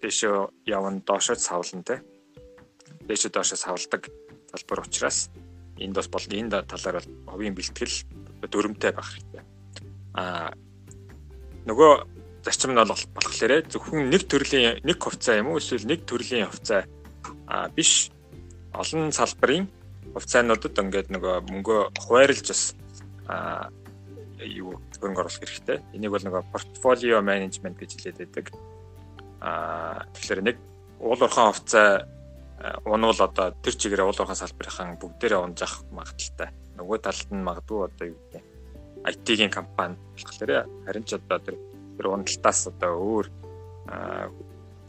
[0.02, 0.36] дээшөө
[0.70, 2.02] явна доошоо савлна те.
[3.08, 4.10] Дээшээ доошоо савладаг
[4.54, 5.30] залбар учраас
[5.80, 7.96] энд бас бол энэ талаар бол ховын бэлтгэл
[8.48, 9.44] дүрмтэй байх хэрэгтэй.
[10.16, 10.54] Аа
[11.66, 11.92] нөгөө
[12.46, 16.86] зарчим нь бол болохоор зөвхөн нэг төрлийн нэг хувьцаа юм уу эсвэл нэг төрлийн хувьцаа
[17.50, 18.14] а биш
[18.74, 19.66] олон салбарын
[20.14, 22.62] хувьцаануудад ингээд нөгөө мөнгөө хуваарлж бас
[23.26, 23.74] а
[24.44, 25.80] юу хөрөнгө оруулах хэрэгтэй.
[25.96, 28.46] Энийг бол нөгөө портфолио менежмент гэж хэлээд байдаг.
[29.40, 30.58] Аа тэгэхээр нэг
[31.00, 32.08] уул уурхайн хувьцаа
[32.86, 36.50] унвал одоо тэр чигээр уул уурхайн салбарынхан бүгдээрээ унж авах магадaltaй.
[36.76, 38.44] Нөгөө талд нь магадгүй одоо юу гэдэг
[39.06, 41.56] IT-ийн компани болохоор харин ч одоо тэр
[41.96, 43.28] тэр ундалтаас одоо өөр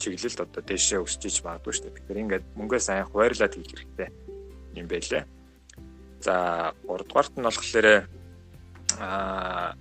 [0.01, 1.95] чиглэлд одоо дэшээ өсөж иж магадгүй шүү дээ.
[1.97, 4.09] Тэгэхээр ингээд мөнгөө сайн хуваарлаад хийх хэрэгтэй
[4.77, 5.25] юм байлээ.
[6.21, 8.09] За 3 дугаарт нь болохоор
[9.01, 9.77] аа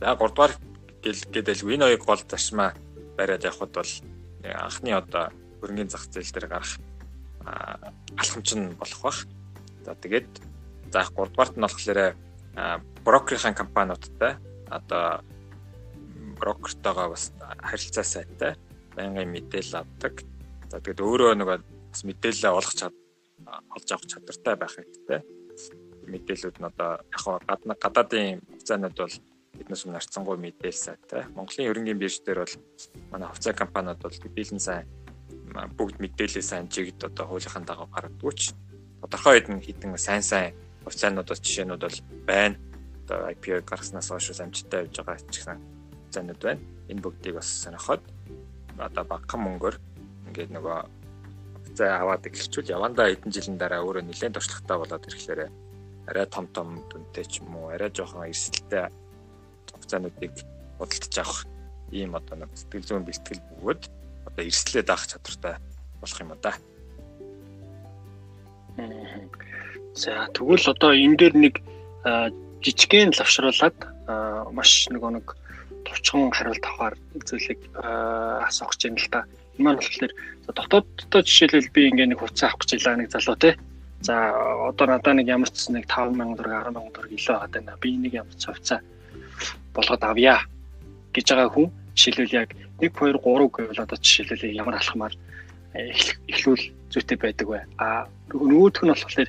[0.00, 0.54] за 3 дугаар
[1.02, 2.70] гэл гэдэлгүй энэ хоёрыг гол зашмаа
[3.16, 3.92] бариад явхад бол
[4.44, 5.24] анхны одоо
[5.60, 6.72] хөрөнгөний зах зээл дээр гарах
[8.16, 9.18] алхамч нь болох бах.
[9.84, 10.30] За тэгээд
[10.92, 12.16] за 3 дугаарт нь болохоор
[13.04, 14.36] брокерийн компаниудтай
[14.68, 15.24] одоо
[16.40, 18.52] брокертойгоо бас харилцаа сайтай
[18.96, 20.14] байнгын мэдээлэл авдаг.
[20.70, 21.58] За тэгээд өөрөө нөгөө
[21.90, 22.94] бас мэдээлэл олох чад
[23.46, 25.20] олж авах чадвартай байх хэрэгтэй
[26.10, 29.16] мэдээлүүд нь одоо яг гадна гадаадын хугацаанууд бол
[29.60, 31.22] биднээс өмнө нарцсангүй мэдээлэл сайтай.
[31.36, 32.56] Монголын ерөнхий бирж дээр бол
[33.12, 34.84] манай хувьцаа компаниуд бол дийлэн сайн
[35.76, 38.54] бүгд мэдээлэл сайн чигд одоо хуулийнхаа дагуу гаргадаг ч
[39.00, 40.54] тодорхой хэдэн хідэн сайн сайн
[40.84, 42.56] хувьцаанууд жишээнүүд бол байна.
[43.04, 45.58] Одоо IPO гаргаснаас хойш амжилттай явж байгаа ч гэсэн
[46.08, 46.62] хувьцаанууд байна.
[46.88, 48.02] Энэ бүгдийг бас сонирхоод
[48.78, 49.76] одоо багахан мөнгөөр
[50.30, 50.78] ингээд нөгөө
[51.54, 55.50] хувьцаа аваад эхэлчихвэл явандаа хэдэн жилийн дараа өөрөө нэлээд туршлагатай болоод ирэхлээрээ
[56.06, 58.88] арай том том дүнтэй ч юм уу арай жоохон эрсдэлтэй
[59.72, 60.32] хугацаануудыг
[60.78, 61.40] худалдаж авах
[61.92, 63.82] ийм одоо нэг сэтгэл зүйн бэлтгэл бөгөөд
[64.28, 65.54] одоо эрсдлээд авах чадвартай
[66.00, 66.52] болох юм да.
[69.94, 71.54] За тэгвэл одоо энэ дээр нэг
[72.64, 73.76] жижигхэн лавшруулад
[74.54, 75.26] маш нөгөө нэг
[75.84, 76.94] товчхон хариулт авахар
[77.26, 79.20] зүйлийг асуух гэж байна л да.
[79.58, 80.12] Энэ маань болохоор
[80.46, 83.58] дотооддоо жишээлбэл би ингээ нэг хуцаа авах гэж байлаа нэг залуу те
[84.00, 84.32] За
[84.68, 87.76] одоо надаа нэг ямар ч нэг 5000 төгрөг 10000 төгрөг илүү аваад байна.
[87.80, 88.80] Би нэг ямар ч хувьцаа
[89.76, 90.40] болгоод авъя
[91.12, 92.48] гэж байгаа хүн жишээлбэл яг
[92.80, 95.14] 1 2 3 гэвэл одоо жишээлбэл ямар алхмаар
[95.74, 97.60] эхлүүл зүйтэй байдаг вэ?
[97.76, 99.28] А нөгөөх нь болохоор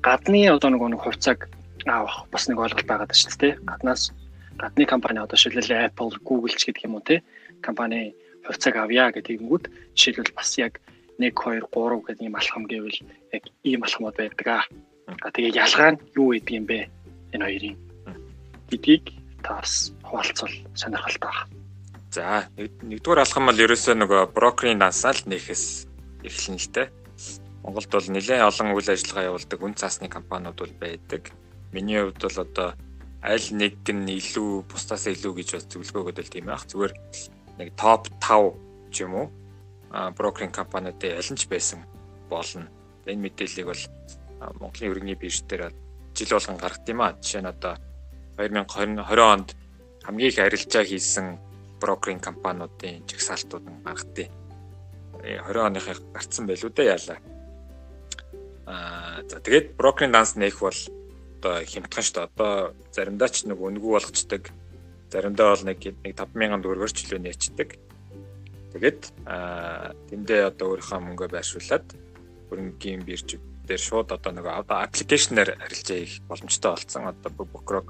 [0.00, 1.40] гадны одоо нэг нэг хувьцааг
[1.86, 3.54] авах бас нэг ойлголт байгаа даа шүү дээ.
[3.62, 4.02] Гаднаас
[4.56, 7.22] гадны компани одоо жишээлбэл Apple, Google ч гэдэг юм уу те
[7.60, 8.14] компани
[8.46, 10.80] хувьцааг авъя гэдэг юмгууд жишээлбэл бас яг
[11.18, 12.98] 1 2 3 гэдэг ийм алхам гэвэл
[13.34, 14.64] яг ийм алхмууд байдаг аа.
[15.34, 16.86] Тэгээ ялгаа нь юу гэдэг юм бэ?
[17.34, 17.76] Энэ хоёрын
[18.70, 19.04] гэдгийг
[19.42, 21.50] таас хуваалцвал сонирхолтой байна.
[22.14, 25.90] За нэгдүгээр алхам бол ерөөсөө нөгөө брокерийн дансаа л нэхээс
[26.22, 26.86] эхэлнэ л дээ.
[27.66, 31.34] Монголд бол нэлээд олон үйл ажиллагаа явуулдаг үн цаасны компаниуд бол байдаг.
[31.74, 32.68] Миний хувьд бол одоо
[33.26, 36.64] аль нэг нь илүү бусдаас илүү гэж бас зөвлөгөө өгöd л тийм байх.
[36.64, 36.94] Зүгээр
[37.58, 39.26] нэг топ 5 ч юм уу
[39.90, 41.84] брокеринг компаниудын аль нь ч байсан
[42.28, 42.68] болно.
[43.06, 43.82] Энэ мэдээллийг бол
[44.60, 45.72] Монголын өргөний бирж дээр
[46.14, 47.16] жил болгон гаргад юм а.
[47.16, 47.74] Жишээ нь одоо
[48.36, 49.56] 2020 онд
[50.04, 51.38] хамгийн их арилжаа хийсэн
[51.80, 54.28] брокеринг компаниудын жагсаалтууд нь гаргадیں۔
[55.24, 57.18] 20 оныхыг гарцсан байлгүй дээ яалаа.
[58.66, 60.80] Аа за тэгээд брокеринг данс нээх бол
[61.38, 62.28] одоо хямдхан шүү дээ.
[62.28, 62.52] Одоо
[62.92, 64.44] заримдаа ч нэг үнгүй болгочдөг.
[65.10, 67.87] Заримдаа бол нэг 5000 төгрөгөөр ч илүү нээчдэг.
[68.78, 69.10] Тэгээд
[70.06, 71.86] тэндээ одоо өөрийнхөө мөнгөө байршуулад
[72.46, 77.10] хөрөнгөний бирж дээр шууд одоо нэг аппликейшнээр харилцаа хийх боломжтой болсон.
[77.10, 77.82] Одоо брокер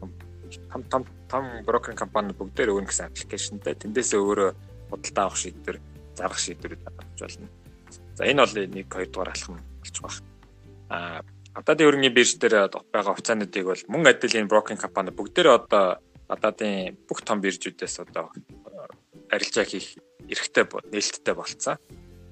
[0.72, 4.50] том том том брокеринг компани бүгдээр өөр нэгсэн аппликейшнтэй тэндээсээ өөрөө
[4.88, 5.76] худалдаа авах шийдвэр,
[6.16, 7.48] зарах шийдвэрүүд гаргаж болно.
[8.16, 10.24] За энэ бол нэг хоёр дугаар алхам болж байна.
[10.88, 11.20] Аа
[11.52, 16.96] гадаадын хөрөнгөний бирж дээр байгаа хувьцаануудыг бол мөн адил энэ брокеринг компани бүгдээрээ одоо гадаадын
[17.08, 18.30] бүх том биржүүдээс одоо
[19.32, 19.96] арилжаа хийх
[20.28, 21.76] эрхтэй нээлттэй болцсон.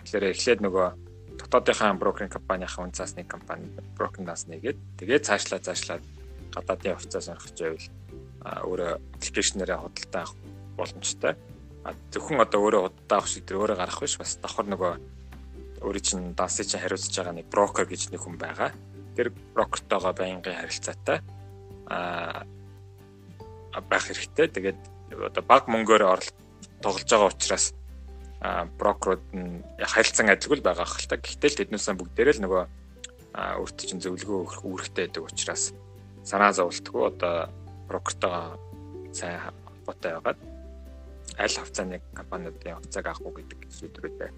[0.04, 0.86] Тэгэхээр эхлээд нөгөө
[1.40, 6.04] дотоодынхаа брокеринг компанийн үнцаас нэг компани брокингаас нэгээд тэгээд цаашлаа цаашлаад
[6.52, 7.88] гадаадын хувьцаа сонирхож байвал
[8.64, 10.36] өөрөө аппликейшнээрээ худалдаа авах
[10.76, 11.34] боломжтой.
[11.84, 14.92] А зөвхөн одоо өөрөө худалдаа авах шийдвэр өөрөө гарах биш бас давхар нөгөө
[15.84, 18.70] өөрийн чинь дансыг чинь хариуцж байгаа нэг брокер гэж нэг хүн байгаа.
[19.16, 21.20] Тэр брокертойгоо байнгын харилцаатай
[21.86, 22.44] а
[23.84, 24.46] байх хэрэгтэй.
[24.48, 24.80] Тэгээд
[25.30, 26.36] одоо баг мөнгөөр оролт
[26.80, 27.74] тоглож байгаа учраас
[28.78, 31.16] брокерууд нь харилцан ажиггүй байгаа хэл та.
[31.16, 32.62] Гэхдээ л тэднээс бүгдээрээ л нөгөө
[33.36, 35.76] өөртөө чинь зөвлөгөө өгөх үүрэгтэй байдаг учраас
[36.24, 37.52] санаа зовлтгүй одоо
[37.88, 38.56] брокертойгоо
[39.12, 40.38] сайн холбоотой байгаад
[41.36, 44.30] аль хавцааны компаниудын хувьцааг авах уу гэдэг шийдвэрүүдээ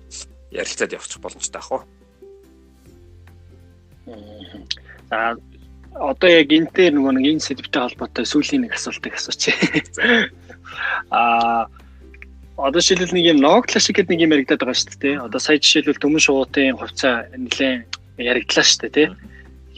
[0.51, 1.82] ярилцаад явчих боломжтой ах уу.
[5.11, 5.36] За
[5.95, 9.57] одоо яг энтэй нөгөө нэг энэ сэдвтэй холбоотой сүүлийн нэг асуултыг асуучих.
[11.14, 11.70] Аа
[12.59, 15.22] одоо жишээлбэл нэг юм ноглаш гэдэг нэг юм яригадаад байгаа шүү дээ.
[15.22, 17.86] Одоо сая жишээлбэл төмөн шуудын хувьцаа нэлээд
[18.18, 19.09] яригдлаа шүү дээ, тий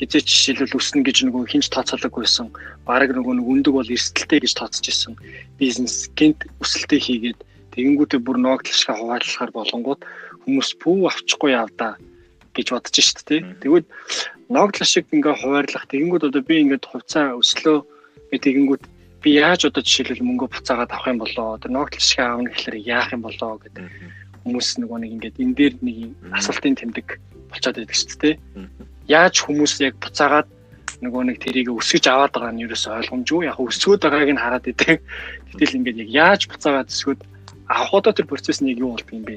[0.01, 2.49] хизээч жишээлбэл өснө гэж нөгөө хинч тооцоологгүйсэн
[2.89, 5.15] баг нөгөө нэг өндөг бол эрсдэлтэй гэж тооцож исэн
[5.61, 7.39] бизнес гинт өсөлтөө хийгээд
[7.77, 10.01] тэгэнгүүтээ бүр ногдлошгаа хуваалцахаар болонгууд
[10.49, 12.01] хүмүүс пүү авчихгүй явдаа
[12.55, 13.41] гэж бодож шít тий.
[13.63, 13.87] Тэгвэл
[14.51, 17.79] ногдлол шиг ингээ хуваарлах тэгэнгүүт одоо би ингээд хувьцаа өслөө
[18.31, 18.85] тэгэнгүүт
[19.23, 21.59] би яаж одоо жишээлбэл мөнгө буцаагаад авах юм болоо?
[21.61, 23.85] Тэр ногдлол шиг аавна гэхлээр яах юм болоо гэдэг
[24.45, 25.99] хүмүүс нөгөө нэг ингээд энэ дээр нэг
[26.33, 27.07] асуултын тэмдэг
[27.53, 28.37] болчиход байдаг шүү дээ
[29.11, 30.49] яаж хүмүүс яг буцаагаад
[31.03, 33.49] нөгөө нэг тэрийг өсгөж аваад байгаа нь ерөөс ойлгомжгүй?
[33.51, 35.01] Яг өсгөөд байгааг нь хараад идэг.
[35.51, 37.21] Гэтэл ингээд яг яаж буцаагаад өсгөөд
[37.67, 39.35] авах одоо тэр процесс нэг юу болдго юм бэ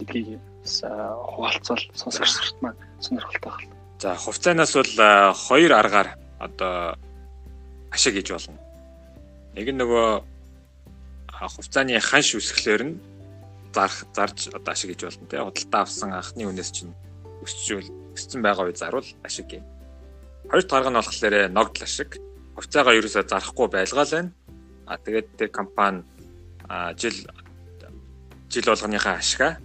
[0.00, 3.74] гэдгийг хуваалцвал сонсогчдод маань сонирхолтой байна.
[3.98, 6.08] За хувьцаанаас бол хоёр аргаар
[6.38, 6.96] одоо
[7.90, 8.58] ашиг хийж болно.
[9.54, 10.22] Нэг нь нөгөө
[11.30, 12.94] хувьцааны ханш үсгэлээр нь
[13.74, 16.94] зарх зарж одоо ашиг хийж болно тийм худалдаа авсан анхны үнээс чинь
[17.42, 19.64] өсчүүл өссөн байгаа үе зарвал ашиг юм.
[20.50, 22.10] Хоёр дахь арга нь болохоор ногдол ашиг.
[22.54, 24.30] Хувьцаагаа ерөөсөө зарахгүй байлгаал байна.
[24.86, 26.02] А тэгээд тэр компани
[26.98, 27.16] жил
[28.50, 29.58] жил болгоныхаа ашигаа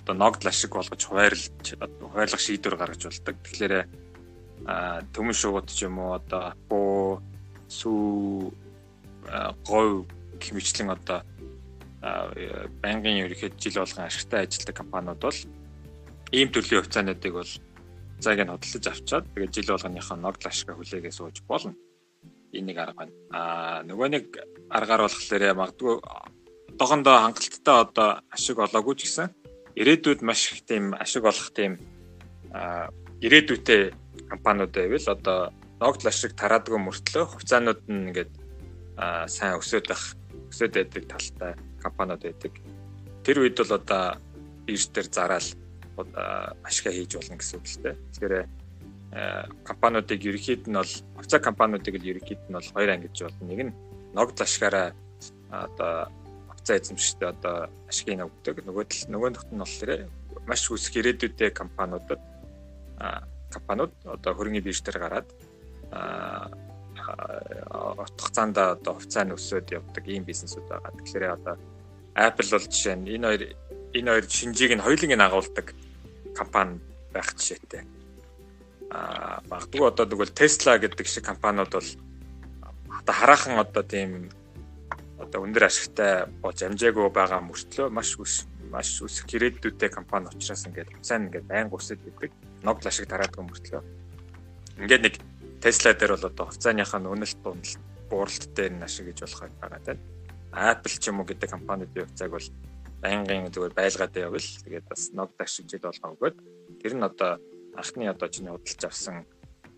[0.00, 3.36] одоо ногдол ашиг болгож хуваарлж хуваарлах шийдвэр гаргаж болдог.
[3.44, 3.74] Тэгэхээр
[5.12, 7.20] төмөн шууд ч юм уу одоо буу
[7.68, 8.52] сүү
[9.68, 10.08] говь
[10.40, 11.20] хэмжлэн одоо
[12.80, 15.38] банкын ерөнхийд жил болгон ашигтай ажилладаг компаниуд бол
[16.32, 17.52] ийм төрлийн хувьцаануудыг бол
[18.20, 21.76] цагийг нь хөдөлж авчаад тэгээд жил болгоныхоо ногд ашгаа хүлээгээ сууж болно.
[22.52, 23.12] Энийг арга байна.
[23.30, 24.24] Аа нөгөө нэг
[24.68, 25.94] аргаар болохоор магадгүй
[26.72, 29.28] одоохондоо хангалттай одоо ашиг олоогүй ч гэсэн
[29.76, 31.78] ирээдүйд маш их тийм ашиг олох тийм
[33.20, 33.92] ирээдүйтэй
[34.28, 35.38] компаниуд байвал одоо
[35.80, 38.32] ногд ашиг тараадгүй мөртлөө хувьцаанууд нь ингээд
[39.30, 40.04] сайн өсөд байх
[40.50, 41.52] өсөд байдаг талтай
[41.82, 42.52] компаниуд байдаг.
[43.24, 44.18] Тэр үед бол одоо
[44.66, 45.48] бирж дээр зараал
[46.64, 47.96] ашигаа хийж болно гэсэн үг л дээ.
[48.12, 48.34] Тэгэхээр
[49.64, 53.48] компаниудыг ерөнхийд нь бол хувьцаа компаниудыг л ерөнхийд нь бол хоёр ангиж болно.
[53.48, 53.74] Нэг нь
[54.14, 54.92] ногд ашгаараа
[55.50, 56.12] одоо
[56.60, 58.56] хувьцаа эзэмшигчтэй одоо ашигыг өгдөг.
[58.68, 59.90] Нөгөө тал нөгөө нь болохоор
[60.44, 62.20] маш үсэх ирээдүйдээ компаниудад
[63.48, 65.28] компаниуд одоо хөрөнгөний бирж дээр гараад
[68.04, 70.92] утгацаанд одоо хувьцааны өсөөд явдаг ийм бизнесүүд байгаа.
[71.00, 71.56] Тэгэхээр одоо
[72.14, 73.42] Apple бол жишээ нь энэ хоёр
[73.96, 75.66] энэ хоёр шинжийг нь хоёуланг нь агуулдаг
[76.36, 76.78] компани
[77.14, 77.82] байх жишээтэй.
[78.92, 81.88] Аа магадгүй одоо тэгвэл Tesla гэдэг шиг компаниуд бол
[83.00, 84.28] одоо хараахан одоо тийм
[85.20, 90.90] одоо өндөр ашигтай болж амжаагүй байгаа мөртлөө маш үс маш үсэх гэрээдүүдтэй компани учраас ингээд
[91.02, 92.30] сайн ингээд байнга өсөд идэг.
[92.62, 93.82] Ногл ашиг тараадгүй мөртлөө.
[94.80, 95.14] Ингээд нэг
[95.60, 99.98] Tesla дээр бол одоо хувьцааныхаа үнэлт дундалт бууралт дээр нь ашиг гэж болох байгаа тийм.
[100.54, 102.48] Apple ч юм уу гэдэг компаниудын хувьцааг бол
[103.02, 106.36] байнгын зүгээр байлгаад явбал тэгээд бас ног дашижид болгоо өгөөд
[106.80, 107.38] тэр нь одоо
[107.76, 109.26] анхны одоо чиний худалдаж авсан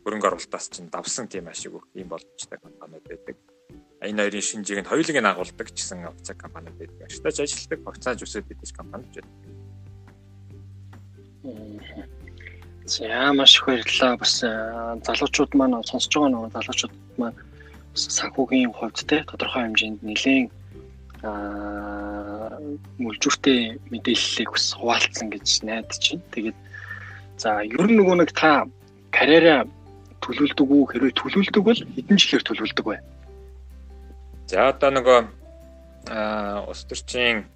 [0.05, 3.37] хөрөнгө оруулалтаас чинь давсан тийм ашиг өгөх юм боломжтой компаниуд байдаг.
[4.03, 7.07] Энэ хоёрын шинжийг нь хоёулыг нь агуулдаг гэсэн хувьцаа компаниуд байдаг.
[7.07, 9.31] Ажтаж ажилтдаг хувьцааж өсөд байдаг компаниуд байдаг.
[12.87, 14.19] За маш их баярлалаа.
[14.19, 14.35] Бас
[15.07, 17.39] залуучууд маань сонсож байгаа нэг залуучууд маань
[17.95, 20.51] санхүүгийн хувьд те тодорхой хэмжээнд нэлээд
[22.99, 26.27] мүлжүүртэй мэдээллийг бас хуваалцсан гэж найдаж байна.
[26.35, 26.59] Тэгээд
[27.39, 28.67] за ер нь нөгөө нэг та
[29.15, 29.63] карьераа
[30.27, 32.99] төлөвлөдөг үү хэрвээ төлөвлөдөг бол хэдэн жилээр төлөвлөдөг вэ?
[34.53, 35.21] За одоо нөгөө
[36.69, 37.47] ус төрчийн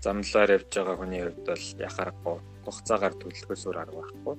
[0.00, 4.36] замналаар явж байгаа хүний хувьд бол яхаарахгүй хугацаагаар төлөвлөхөөс өөр арга байхгүй.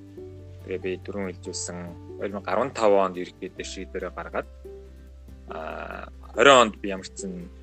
[0.65, 1.77] Тэгээ би дөрөв хэлжүүлсэн
[2.25, 4.49] 2015 онд ерөнхийдөө шийдвэрээ гаргаад
[5.53, 7.53] а 20 онд би ямар ч зэн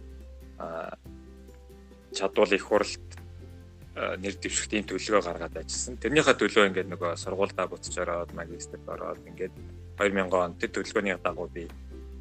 [2.14, 3.09] чадвал их хуралд
[4.23, 5.99] нэр дэвшигтийн төлөвөө гаргаад ажилласан.
[5.99, 9.51] Тэрнийхээ төлөө ингээд нөгөө сургуульдаа буцаж ороод магистрт ороод ингээд
[9.99, 11.66] 2000 онд тэр төлөвлөгөөний дагуу би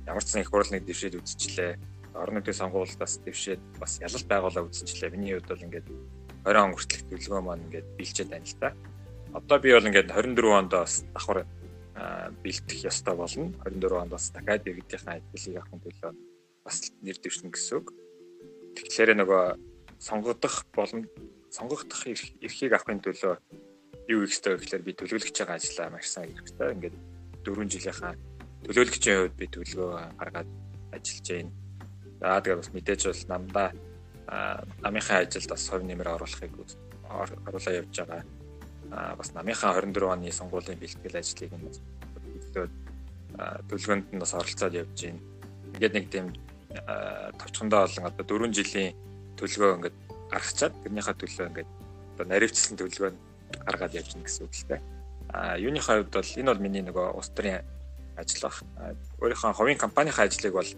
[0.09, 1.90] ямар ч сан их хурлын дэвшээд үзчихлээ.
[2.13, 5.15] Орон нутгийн сонгуулиудаас дэвшээд бас ялалт байгуулаа үзчихлээ.
[5.15, 5.87] Миний хувьд бол ингээд
[6.43, 8.69] 20 он хүртэлх төлөвлөгөө маань ингээд биелчээд байна л да.
[9.37, 11.39] Одоо би бол ингээд 24 онд бас давхар
[12.43, 13.53] бэлтгэх ёстой болно.
[13.63, 16.11] 24 онд бас дахиад иргэдийнхээ ажлыг авахын төлөө
[16.65, 17.87] бас нэр дэвшнэ гэсэн үг.
[18.75, 19.43] Тэгэхээр нөгөө
[20.01, 21.07] сонгогдох боломж
[21.51, 23.33] сонгогдох эрхийг авахын төлөө
[24.09, 26.73] юу хийх ёстой гэхээр би төлөвлөж байгаа ажлаа маш сайн ёстой.
[26.75, 26.95] Ингээд
[27.45, 28.13] 4 жилийнхаа
[28.65, 30.49] төлөөлөгчийн хувьд би төлөвлөгөө гаргаад
[30.95, 31.60] ажиллаж байна.
[32.21, 33.67] За тэгээд бас мэдээж бол намдаа
[34.85, 36.53] намынхаа ажилд бас хувь нэмэр оруулахыг
[37.09, 38.23] оруулаа явж байгаа.
[38.93, 41.65] А бас намынхаа 24 оны сонгуулийн бэлтгэл ажлыг нь
[42.53, 42.73] төлөвлөд
[43.67, 45.19] төлөвлөгөөнд нь бас оролцоод явж байна.
[45.73, 46.27] Ингээд нэг тийм
[47.41, 48.93] товчхондоо болон одоо 4 жилийн
[49.41, 49.97] төлөвлөгөө ингээд
[50.29, 51.69] гаргачаад тэрнийхээ төлөө ингээд
[52.13, 53.11] одоо наривчлсан төлөвлөгөө
[53.65, 54.81] гаргаад явж гин гэсэн үг л дээ.
[55.33, 57.65] А юуныхаа хувьд бол энэ бол миний нөгөө улс төрийн
[58.15, 58.55] ажил баг.
[59.19, 60.71] Өөрийнхөө хувийн компанийн ажлыг бол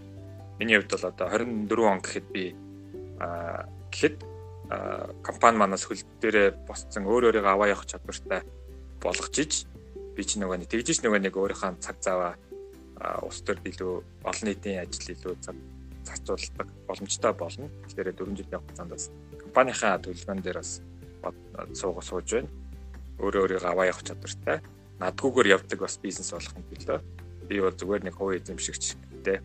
[0.60, 2.56] миний хувьд бол одоо 24 он гэхэд би
[3.20, 4.18] а гэхэд
[5.22, 8.42] компани манаас хөл дээрээ босцсон өөр өөрийгөө аваа явах чадвартай
[9.02, 9.66] болгож иж
[10.16, 12.34] би ч нөгөө нэг тэгжиж нөгөө нэг өөрийнхөө цаг заваа
[13.22, 13.94] улс төрд илүү
[14.24, 15.58] олон нийтийн ажил илүү цаг
[16.06, 17.68] зарцуулдаг боломжтой болно.
[17.90, 19.10] Тэгэхээр 4 жилийн хугацаанд бас
[19.42, 20.82] компанийнхаа төлөвлөгөөн дээр бас
[21.74, 22.50] сууга сууж байна.
[23.20, 24.62] Өөрөө өөрийгөө аваа явах чадвартай.
[25.00, 27.00] Надгүйгээр явдаг бас бизнес болохын төлөө
[27.50, 28.84] би бол зүгээр нэг хувийн эзэмшигч
[29.24, 29.42] гэдэг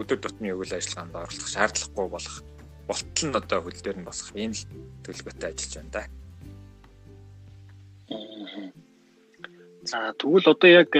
[0.00, 2.36] өдөр тутмын үйл ажиллагаанд оролцох шаардлагагүй болох
[2.88, 4.62] болтол нь одоо хөл дээр нь босох ийм л
[5.04, 6.02] төлөвлөгөөтэй ажиллаж байна да.
[9.90, 10.90] За тэгвэл одоо яг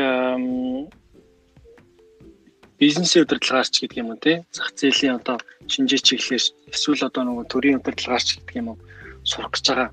[2.78, 5.36] бизнесийн удирдлагаарч гэдэг юм уу те зах зээлийн одоо
[5.72, 8.78] шинжээ чиглэлээр эсвэл одоо нөгөө төрийн удирдлагаарч гэдэг юм уу
[9.24, 9.90] сурах гэж байгаа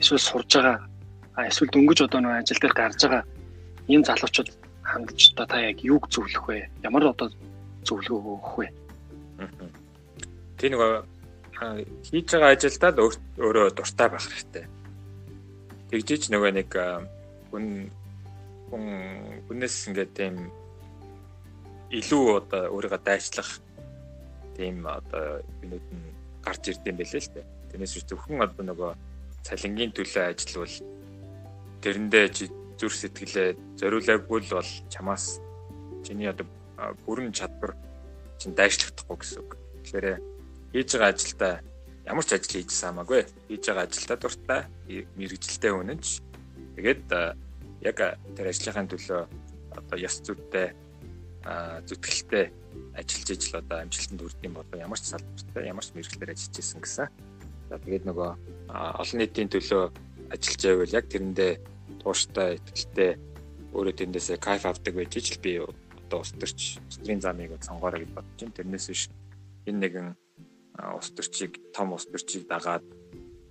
[0.00, 0.78] эсвэл сурж байгаа
[1.50, 3.24] эсвэл дөнгөж одоо нөгөө ажил дээр гарч байгаа
[3.92, 4.48] ийм залуучууд
[4.90, 6.70] одоо та яг юуг зөвлөх вэ?
[6.82, 7.28] Ямар одоо
[7.86, 8.68] зөвлөгөө өгөх вэ
[10.60, 10.92] тий нөгөө
[12.08, 12.92] хийж байгаа ажилдаа
[13.40, 14.64] өөрөө дуртай байх хэрэгтэй.
[15.88, 16.70] Тэгжиж нөгөө нэг
[17.50, 17.66] хүн
[18.68, 18.84] хүн
[19.48, 20.34] хүнээс ингээд тийм
[21.92, 23.50] илүү одоо өөрийгөө дайчлах
[24.56, 26.12] тийм одоо юмуд нь
[26.44, 27.46] гарч ирдэм байлээ л дээ.
[27.72, 28.92] Тэрнээс ч зөвхөн одоо нөгөө
[29.44, 30.76] цалингийн төлөө ажиллавал
[31.82, 32.26] тэрэндээ
[32.78, 33.48] зүр сэтгэлээ
[33.80, 35.40] зориулаагүй бол чамаас
[36.04, 36.46] чиний одоо
[37.04, 37.76] бүрэн чадвар
[38.40, 39.50] чинь дайшлагдахгүй гэсэн үг.
[39.84, 40.06] Тэгэхээр
[40.72, 41.54] хийж байгаа ажилдаа
[42.06, 43.22] ямар ч ажил хийжсэн хамаагүй.
[43.48, 44.62] Хийж байгаа ажилдаа дуртай,
[45.16, 46.06] мэрэгжилтэй үнэнч.
[46.76, 47.04] Тэгээд
[47.84, 47.98] яг
[48.36, 49.22] тэр ажлынхаа төлөө
[49.76, 50.72] одоо ёс зүйтэй
[51.88, 52.44] зүтгэлтэй
[52.94, 57.08] ажиллаж ижил одоо амжилтанд хүрдэм болоо ямар ч салбартай ямар ч мэрэгчлэр ажиллаж исэн гэсэн.
[57.70, 58.30] За тэгээд нөгөө
[59.00, 59.84] олон нийтийн төлөө
[60.34, 61.52] ажиллаж байвал яг тэрэндээ
[62.02, 63.10] тууштай ихтэй
[63.72, 65.52] өөрөө тэндээсээ кайф авдаг байж ижил би
[66.10, 68.56] одоо ус төрч устрын замыг сонгоорой гэж бодож байна.
[68.58, 69.02] Тэрнээс биш
[69.70, 70.08] энэ нэгэн
[70.98, 72.82] ус төрчийг том ус төрчийг дагаад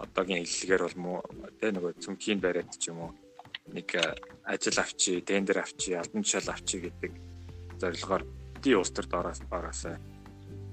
[0.03, 1.17] одоогийн хэллэгээр бол муу
[1.55, 3.11] тэ нөгөө цөмхийн бариад ч юм уу
[3.71, 3.95] нэг
[4.43, 7.11] ажил авчи, тендер авчи, албан тушаал авчи гэдэг
[7.79, 8.23] зорилгоор
[8.59, 9.95] ди улс төрд ороос ороосаа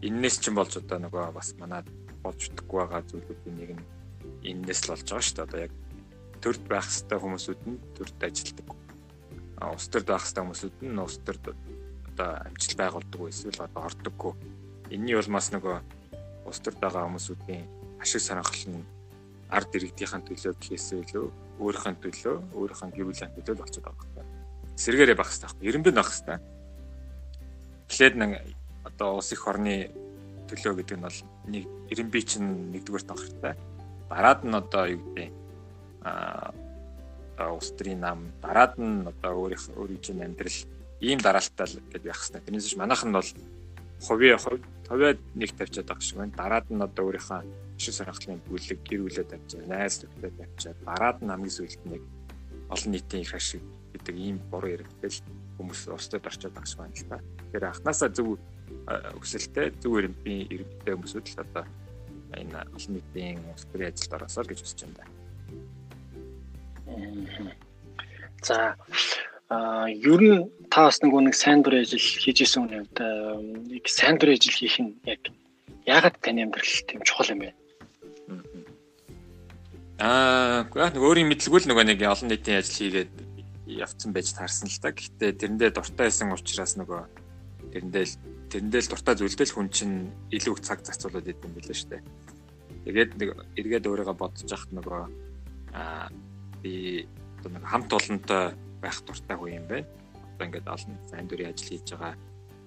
[0.02, 1.86] эннээс ч юм болж одоо нөгөө бас манад
[2.18, 3.84] болж өгөхгүй байгаа зүйлүүдийн нэг нь
[4.50, 5.46] эннээс л болж байгаа шүү дээ.
[5.46, 5.72] Одоо яг
[6.42, 8.85] төрд байх хэвээр хүмүүсүүд нь төрд ажилладаг.
[9.60, 11.44] А улс төрд байх хэвээр хүмүүсүүд нь улс төрд
[12.12, 14.32] одоо амжилт байгуулдаг эсвэл одоо ордоггүй.
[14.92, 15.76] Энийний улмаас нөгөө
[16.48, 17.64] улс төрд байгаа хүмүүсүүдийн
[18.00, 18.84] ашиг сонирхол нь
[19.48, 21.26] ард иргэдийнхэн төлөө гэхээс илүү
[21.62, 24.28] өөрийнхөө төлөө, өөрийнхөө гэр бүлийн төлөө болчиход байгаа юм.
[24.76, 25.68] Сэргээрээ байх хэрэгтэй.
[25.70, 26.38] Эренбэн байх хэрэгтэй
[27.86, 28.30] Тэгэхээр нэг
[28.82, 29.94] одоо улс их орны
[30.50, 33.54] төлөө гэдэг нь бол нэг 90 би чинь нэгдүгээр тонхтой.
[34.10, 35.30] Дараад нь одоо юу гэдэг
[36.02, 36.50] аа
[37.38, 40.58] улс төрийн нам, дараад нь одоо өөрийнх өөрийн амьдрал
[41.00, 42.42] ийм дараалттай л гэдэг байх хэрэгтэй.
[42.44, 43.30] Тэрнээс чинь манайх нь бол
[44.00, 44.40] хувийн
[44.88, 46.32] хувиад нэг тавьчаад байгаа шиг байна.
[46.36, 47.40] Дараад нь одоо өөрийнхөө
[47.76, 52.02] шин сонирхлын бүлэг гэр бүлээ тавьчаад, найз нөхдөд тавьчаад, дараад нь хамгийн сүүлд нэг
[52.72, 53.62] олон нийтийн их ашиг
[53.92, 55.20] гэдэг ийм буруу яригдэл
[55.60, 57.18] хүмүүс устдад орчод байгаа шиг байна л та.
[57.20, 58.28] Тэгэхээр анханасаа зөв
[59.20, 61.64] өсөлттэй зөв эрдэмтний иргэдтэй хүмүүсүүд л одоо
[62.36, 65.15] энэ олон нийтийн улс төрийн ажилд ороосоо гэж хүсэж байна.
[68.42, 68.76] За
[69.48, 72.98] а ер нь та бас нэг нэг сайн дур ажил хийж исэн хувьд
[73.70, 75.22] нэг сайн дур ажил хийх нь яг
[75.86, 77.54] яагаад таны амьдрал тийм чухал юм бэ?
[80.02, 83.12] Аа, яг нэг өөрийн мэдлгүй л нөгөө нэг олон нийтийн ажил хийгээд
[83.66, 84.90] явцсан байж таарсан л та.
[84.90, 87.00] Гэхдээ тэрэндээ дуртай байсан учраас нөгөө
[87.70, 88.14] тэрэндээ л
[88.50, 92.02] тэрэндээ л дуртай зүйлдэл хүн чинь илүү их цаг зарцуулаад идэв юм билээ шүү дээ.
[92.86, 93.28] Тэгээд нэг
[93.58, 95.02] эргээд өөрийгөө бодож яхад нөгөө
[95.74, 96.10] аа
[96.62, 97.08] би
[97.40, 98.44] одоо нэг хамт олонтой
[98.82, 99.88] байх дуртай хүн юм байна.
[100.36, 102.14] Одоо ингээд олон сайн дурын ажил хийж байгаа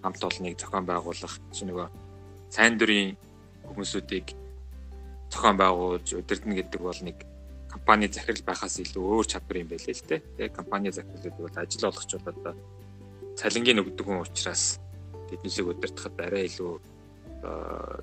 [0.04, 1.88] хамт олныг зохион байгуулах чи нөгөө
[2.50, 3.18] сайн дурын
[3.68, 4.28] хүмүүсүүдийг
[5.30, 7.18] зохион байгуулж удирдна гэдэг бол нэг
[7.70, 10.22] компани захирал байхаас илүү өөр чадвар юм байлээ л дээ.
[10.38, 12.58] Тэгээ компани захирлууд бол ажил олгочулаад
[13.38, 14.82] цалингийн өгдөг хүн учраас
[15.30, 16.74] тэднийсийг удирдахад арай илүү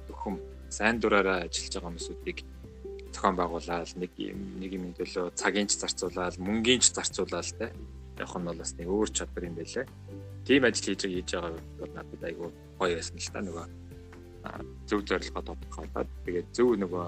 [0.07, 0.37] зөвхөн
[0.71, 2.39] сайн дураараа ажиллаж байгаа хүмүүсүүдийг
[3.17, 4.13] зохион байгуулаад нэг
[4.61, 7.73] нэг юм төлөө цагийн ч зарцуулаад мөнгөний ч зарцуулаад те
[8.21, 9.87] явах нь бол бас нэг өөр чадвар юм байлээ.
[10.45, 12.49] Тим ажил хийж хийж байгаа бол надад айгүй
[12.79, 13.67] гоё байсан л та нөгөө
[14.89, 17.07] зөв зорилгоо тодорхойлоод тэгээд зөв нөгөө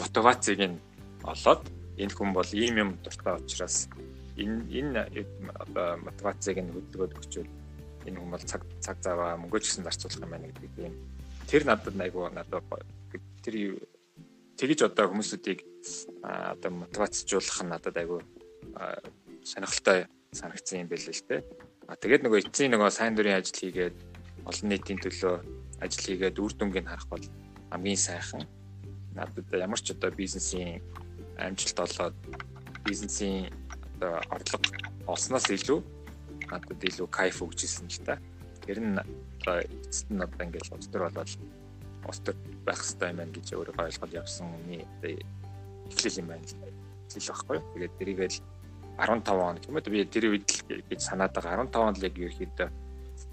[0.00, 0.76] мотивацийг нь
[1.22, 1.62] олоод
[2.00, 3.76] энэ хүн бол ийм юм дуртай учраас
[4.40, 5.00] энэ энэ
[6.06, 7.50] мотивацийг нь хөдөлгөөд өгчүүл
[8.08, 10.94] энэ хүн бол цаг цаг заваа мөнгөө ч гэсэн зарцуулах юм байна гэдэг юм.
[11.46, 12.64] Тэр надад айгүй надад
[13.44, 13.54] тэр
[14.62, 15.66] тэгж одоо хүмүүсүүдийг
[16.22, 18.22] одоо мотивацжуулах нь надад айгүй
[19.42, 21.42] сонирхолтой санагдсан юм байл л дээ.
[21.90, 23.96] А тэгээд нөгөө эцсийн нөгөө сайн дурын ажил хийгээд
[24.46, 25.34] олон нийтийн төлөө
[25.82, 27.26] ажил хийгээд үр дүнгийг харах бол
[27.74, 28.46] хамгийн сайхан.
[29.18, 30.78] Надад ямар ч одоо бизнесийн
[31.42, 32.16] амжилт олоод
[32.86, 33.50] бизнесийн
[33.98, 34.62] одоо орлого
[35.10, 35.82] олсноос илүү
[36.54, 38.22] надад илүү кайф өгчээсэн л та.
[38.62, 38.94] Тэр нь
[39.42, 41.34] одоо эцэст нь одоо ингээл өстөр болоод
[42.08, 42.36] өстөр
[42.66, 45.12] байх хэрэгтэй юм байна гэж өөрөө ойлгоод явсан үний одоо
[45.90, 46.44] эхлэл юм байна.
[46.46, 47.58] Л хэлж байхгүй.
[47.74, 48.38] Тэгээд тэрийгэл
[48.98, 51.64] 15 он тийм үү би тэр үед л гэж санаад байгаа.
[51.64, 52.68] 15 он л яг ерөөхдөө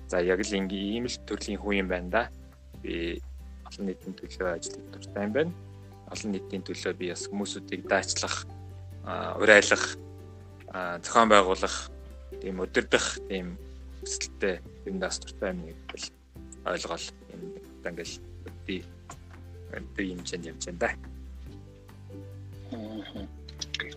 [0.09, 2.24] за яг л ингийн ийм л төрлийн хүн юм байна да.
[2.82, 3.22] Би
[3.67, 5.53] олон нийтийн төлөө ажиллах дуртай юм байна.
[6.09, 8.45] Олон нийтийн төлөө би бас хүмүүсүүдийг даачлах,
[9.38, 9.86] урайлах,
[11.05, 11.78] зохион байгуулах,
[12.41, 13.57] тийм өдөрдох тийм
[14.01, 16.09] хүсэлтэй юм даас дуртай юм гэж
[16.65, 17.41] ойлгоол юм.
[17.86, 18.28] Ингээл
[18.70, 18.78] би
[19.95, 20.89] би юм чинь явж байна да.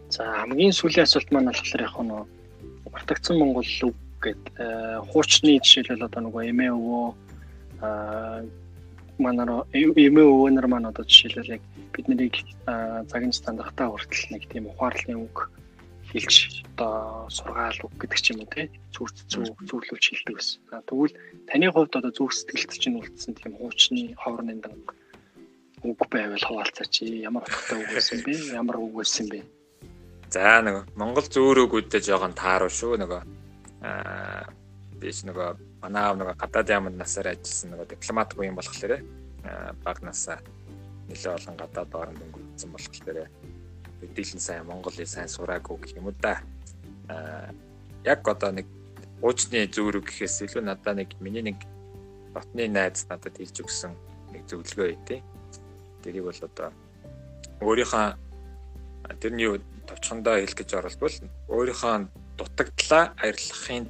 [0.08, 2.22] За хамгийн сүүлийн асуулт маань болохоор яг нөө
[2.92, 4.54] мартагдсан Монгол үг гэдэг
[5.10, 7.06] хуучны жишээлбэл одоо нөгөө эмээ өвөө
[9.18, 11.62] манаар эмээ өвөнөр маань одоо жишээлбэл яг
[11.92, 12.36] бид нарыг
[13.10, 15.50] цагийн стандартаа хүртэл нэг тийм ухаарлын үг
[16.12, 16.36] хэлж
[16.76, 20.60] одоо сургаал үг гэдэг ч юм уу тий зүрх зүг зөвлөвч хэлдэг байсан.
[20.84, 21.16] Тэгвэл
[21.48, 24.76] таны хувьд одоо зүрх сэтгэлд чинь үлдсэн тийм хуучны хоорны дан
[25.82, 28.32] үг байвал хуваалцаач ямар утгатай үг байсан бэ?
[28.52, 29.40] Ямар үг байсан бэ?
[30.30, 33.22] За нөгөө Монгол зөөр үгүүдэд жоохон тааруу шүү нөгөө
[33.82, 34.46] аа
[35.02, 35.48] биш нөгөө
[35.82, 38.92] манай аав нөгөө гадаад яамд насаар ажилласан нөгөө дипломат буян болохоор
[39.82, 40.38] баг насаа
[41.10, 43.18] нэлээ олон гадаад орнд өнгөрсөн болохоор
[44.02, 46.42] дийлэн сайн Монголын сайн сураагүй гэх юм уу да.
[47.08, 47.54] Аа
[48.04, 48.66] яг одоо нэг
[49.22, 51.58] уучны зүүрэг гэхээс илүү надад нэг миний нэг
[52.34, 53.94] дотны найз надад хэлж өгсөн
[54.34, 55.20] нэг зөвлөгөө өгдөө.
[56.02, 56.68] Тэрийг бол одоо
[57.62, 58.06] өөрийнхөө
[59.22, 59.48] тэрний
[59.86, 61.16] товчхондоо хэлэх гэж оролдвол
[61.54, 61.94] өөрийнхөө
[62.38, 63.86] дутагдлаа арилгахын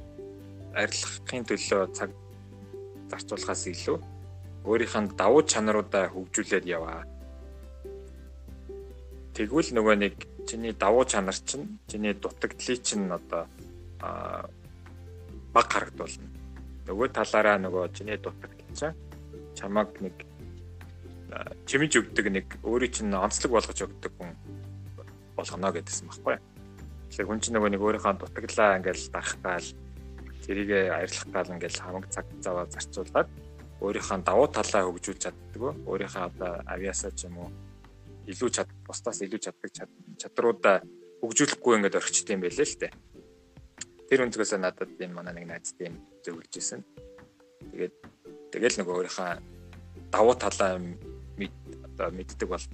[0.77, 2.09] арилгахын төлөө цаг
[3.09, 3.97] зарцуулахаас илүү
[4.69, 7.01] өөрийнх нь давуу чанаруудаа хөгжүүлээд яваа.
[9.33, 10.13] Тэгвэл нөгөө нэг
[10.45, 13.49] чиний давуу чанар чинь чиний дутагдлыг чинь одоо
[15.53, 16.29] баг харагдуулна.
[16.85, 18.93] Нөгөө талаараа нөгөө чиний дутагдал чинь
[19.57, 20.13] чамаг нэг
[21.65, 24.37] чимж өгдөг нэг өөрийн чинь онцлог болгож өгдөг хүн
[25.33, 26.37] болгоно гэдгсэн байхгүй.
[27.09, 29.69] Тэгэхээр хүн чинь нөгөө нэг өөрийнхөө дутагдлаа ингээл дарах гал
[30.45, 33.29] тэрийг арилгах гал ингээл хамаг цаг заваа зарцуулаад
[33.81, 35.61] өөрийнхөө давуу талаа хөгжүүлж чаддаг.
[35.89, 37.49] Өөрийнхөө одоо авиасаа ч юм уу
[38.27, 39.71] илүү чад бусдаас илүү чаддаг
[40.21, 40.83] чадруудаа
[41.23, 42.93] хөгжүүлэхгүй ингээд орчт юм байлээ л дээ.
[44.07, 46.83] Тэр өнцгөөсөө надад энэ манай нэг найз тийм зөвлөж исэн.
[47.71, 47.95] Тэгээд
[48.51, 49.31] тэгэл нөгөө өөрийнхөө
[50.11, 52.65] давуу талаа одоо мэддэг бол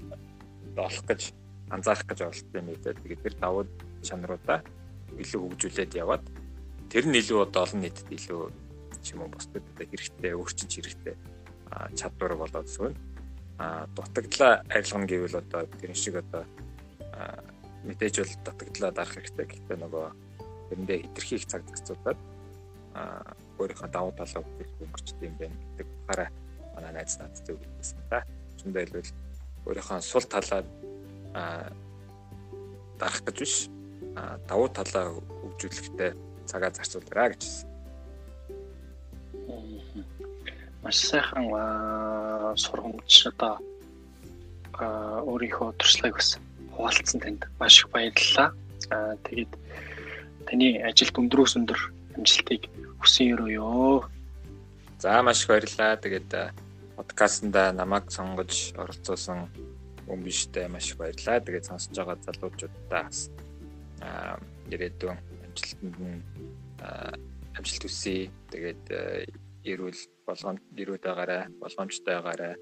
[0.78, 1.22] олох гэж
[1.70, 2.82] анзаарах гэж оролдсон юм ээ.
[2.84, 3.64] Тэгээд тэр давуу
[4.02, 4.60] чанаруудаа
[5.18, 6.26] илүү хөгжүүлээд яваад
[6.89, 8.41] тэр нь илүү одоо олон нийтэд илүү
[9.04, 11.16] ч юм уу бусдад одоо хэрэгтэй өөрчилж хэрэгтэй
[11.95, 12.93] чадвар болоод зөв.
[13.60, 16.47] Дутагдлаа арилгана гэвэл одоо тэр шиг одоо
[17.84, 19.45] мэдээж бол дутагдлаа дарах хэрэгтэй.
[19.51, 20.05] Гэхдээ нөгөө
[20.70, 22.20] тэрэндээ хитрхийг цаг зарцуулаад
[23.60, 24.43] өөрийнхөө давуу талаа
[24.80, 26.30] өнгөрчдөг юм байна гэдэг ухаараа
[26.76, 28.24] манай найз над зөвлөсөн та.
[28.64, 29.12] Үндэ хэлбэл
[29.68, 30.64] өөрийнхөө сул талаа
[32.99, 33.55] дарах гэж биш
[34.47, 36.12] давуу талаа хөгжүүлэхдээ
[36.47, 37.70] цагаа зарцуулаарай гэж хэлсэн.
[40.84, 41.51] Маш сайхан
[42.56, 43.60] сургамж одоо
[44.80, 46.39] өөрийнхөө туршлагыг бас
[46.74, 48.56] хуваалцсан танд маш их баярлалаа.
[48.89, 49.52] Аа тэгээд
[50.47, 51.80] таны ажилд өндрөөс өндөр
[52.16, 52.72] амжилтыг
[53.04, 54.08] хүсэн өрөөё.
[55.04, 56.00] За маш их баярлалаа.
[56.00, 56.32] Тэгээд
[56.95, 59.52] подкастнда намайг сонгож оролцуулсан
[60.08, 61.43] хүн биштэй маш их баярлалаа.
[61.43, 63.06] Тэгээд сонсож байгаа залуучуудаа
[64.02, 64.39] аа
[64.72, 66.24] ирээдүйн амжилтанд нь
[67.60, 68.32] амжилт хүсье.
[68.52, 68.84] Тэгээд
[69.68, 72.53] эрүүл болгоом эрүүл байгаарай, болгоомжтой байгаарай.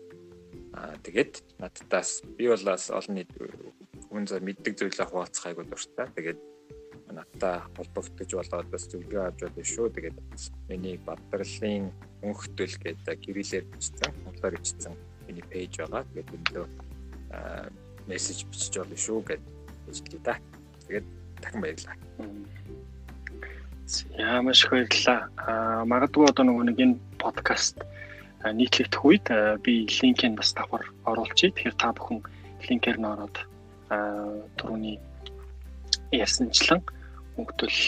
[0.73, 3.31] Аа тэгээд надтаас би бол бас олон нийт
[4.09, 6.07] хүн зөр мэддэг зүйлээ хуваалцах айгуу дуртай.
[6.15, 6.39] Тэгээд
[7.11, 9.87] надтай холбогдож болоод бас зөвлөгөө авч байна шүү.
[9.95, 10.17] Тэгээд
[10.69, 11.91] миний бадралын
[12.23, 14.93] өнхтөл гэдэг гэрэлээр бичсэн, монголоор бичсэн
[15.27, 16.03] миний пэйж байгаа.
[16.13, 16.65] Тэгээд өндөө
[18.07, 19.43] мессеж бичиж болно шүү гэд
[19.91, 20.35] хэлээ да.
[20.87, 21.07] Тэгээд
[21.41, 21.97] дахин баярлалаа.
[24.19, 25.19] Яа маш их баярлалаа.
[25.39, 27.79] Аа магадгүй одоо нөгөө нэг энэ подкаст
[28.43, 29.27] нийтлэгдэх үед
[29.63, 31.55] би линкийг бас давхар оруулчихъя.
[31.55, 32.19] Тэгэхээр та бүхэн
[32.67, 33.35] линкээр нь ороод
[34.59, 34.99] түрүүний
[36.11, 36.83] ярьсанчлан
[37.39, 37.79] хөнгөлөл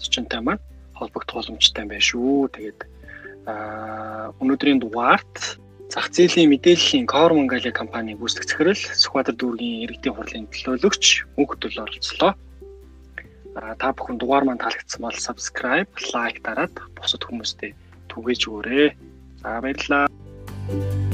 [0.00, 0.64] зочинтой маань
[0.96, 2.48] холбогдох боломжтой байна шүү.
[2.56, 2.80] Тэгээд
[3.44, 5.60] аа өнөөдрийн дугаарт
[5.92, 11.04] зах зээлийн мэдээллийн Core Mongolia компани гүйцэтгэх захирал Сүхбаатар дүүргийн иргэдийн хурлын төлөөлөгч
[11.36, 12.32] хөнгөлөл оролцлоо.
[13.52, 17.76] Та бүхэн дугаар маань таалагдсан бол subscribe, like дараад бусад хүмүүстээ
[18.08, 18.88] түгээж өгөөрэй.
[19.44, 21.11] За баярлалаа.